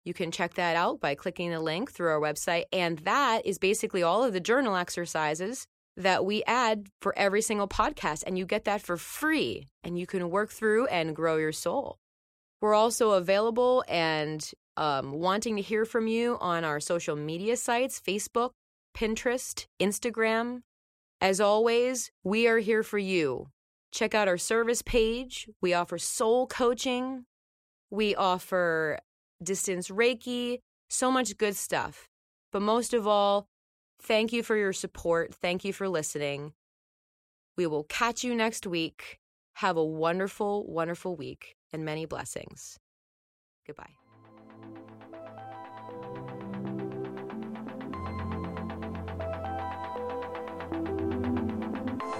You 0.04 0.14
can 0.14 0.30
check 0.30 0.54
that 0.54 0.76
out 0.76 1.00
by 1.00 1.14
clicking 1.14 1.50
the 1.50 1.60
link 1.60 1.92
through 1.92 2.08
our 2.08 2.20
website. 2.20 2.64
And 2.72 2.98
that 3.00 3.44
is 3.44 3.58
basically 3.58 4.02
all 4.02 4.24
of 4.24 4.32
the 4.32 4.40
journal 4.40 4.76
exercises 4.76 5.66
that 5.96 6.24
we 6.24 6.42
add 6.44 6.86
for 7.02 7.16
every 7.18 7.42
single 7.42 7.68
podcast. 7.68 8.24
And 8.26 8.38
you 8.38 8.46
get 8.46 8.64
that 8.64 8.80
for 8.80 8.96
free. 8.96 9.68
And 9.82 9.98
you 9.98 10.06
can 10.06 10.30
work 10.30 10.50
through 10.50 10.86
and 10.86 11.14
grow 11.14 11.36
your 11.36 11.52
soul. 11.52 11.98
We're 12.60 12.74
also 12.74 13.12
available 13.12 13.84
and 13.88 14.48
um, 14.76 15.12
wanting 15.12 15.56
to 15.56 15.62
hear 15.62 15.84
from 15.84 16.06
you 16.06 16.38
on 16.40 16.64
our 16.64 16.80
social 16.80 17.16
media 17.16 17.56
sites 17.56 18.00
Facebook, 18.00 18.50
Pinterest, 18.96 19.66
Instagram. 19.80 20.62
As 21.20 21.40
always, 21.40 22.10
we 22.22 22.46
are 22.46 22.58
here 22.58 22.82
for 22.82 22.98
you. 22.98 23.48
Check 23.92 24.14
out 24.14 24.28
our 24.28 24.38
service 24.38 24.82
page. 24.82 25.48
We 25.60 25.74
offer 25.74 25.98
soul 25.98 26.46
coaching. 26.46 27.24
We 27.90 28.14
offer 28.14 28.98
distance 29.42 29.88
Reiki, 29.88 30.58
so 30.90 31.10
much 31.10 31.36
good 31.36 31.56
stuff. 31.56 32.08
But 32.52 32.62
most 32.62 32.94
of 32.94 33.06
all, 33.06 33.46
thank 34.00 34.32
you 34.32 34.42
for 34.42 34.56
your 34.56 34.72
support. 34.72 35.34
Thank 35.34 35.64
you 35.64 35.72
for 35.72 35.88
listening. 35.88 36.52
We 37.56 37.66
will 37.66 37.84
catch 37.84 38.24
you 38.24 38.34
next 38.34 38.66
week. 38.66 39.18
Have 39.54 39.76
a 39.76 39.84
wonderful, 39.84 40.64
wonderful 40.66 41.16
week 41.16 41.56
and 41.72 41.84
many 41.84 42.06
blessings. 42.06 42.78
Goodbye. 43.66 43.90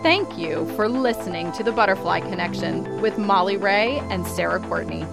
Thank 0.03 0.39
you 0.39 0.67
for 0.77 0.89
listening 0.89 1.53
to 1.53 1.63
The 1.63 1.73
Butterfly 1.73 2.21
Connection 2.21 3.01
with 3.01 3.19
Molly 3.19 3.57
Ray 3.57 3.99
and 4.11 4.27
Sara 4.27 4.61
Courtney. 4.61 5.05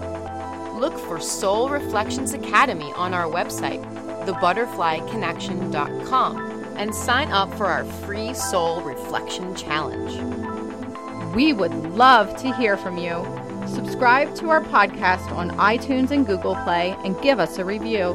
Look 0.76 0.98
for 0.98 1.18
Soul 1.18 1.70
Reflections 1.70 2.34
Academy 2.34 2.92
on 2.96 3.14
our 3.14 3.24
website, 3.24 3.82
thebutterflyconnection.com, 4.26 6.36
and 6.76 6.94
sign 6.94 7.30
up 7.30 7.50
for 7.54 7.64
our 7.66 7.84
free 7.84 8.34
Soul 8.34 8.82
Reflection 8.82 9.54
Challenge. 9.54 11.34
We 11.34 11.54
would 11.54 11.72
love 11.94 12.36
to 12.36 12.54
hear 12.56 12.76
from 12.76 12.98
you. 12.98 13.24
Subscribe 13.66 14.34
to 14.36 14.50
our 14.50 14.60
podcast 14.60 15.32
on 15.32 15.50
iTunes 15.52 16.10
and 16.10 16.26
Google 16.26 16.56
Play 16.56 16.94
and 17.04 17.18
give 17.22 17.40
us 17.40 17.56
a 17.58 17.64
review. 17.64 18.14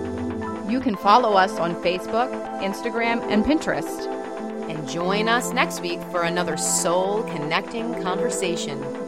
You 0.70 0.80
can 0.80 0.96
follow 0.96 1.34
us 1.34 1.58
on 1.58 1.74
Facebook, 1.84 2.30
Instagram, 2.62 3.24
and 3.32 3.44
Pinterest 3.44 4.08
and 4.70 4.88
join 4.88 5.28
us 5.28 5.52
next 5.52 5.82
week 5.82 6.00
for 6.12 6.22
another 6.24 6.58
soul 6.58 7.24
connecting 7.24 8.00
conversation. 8.02 9.01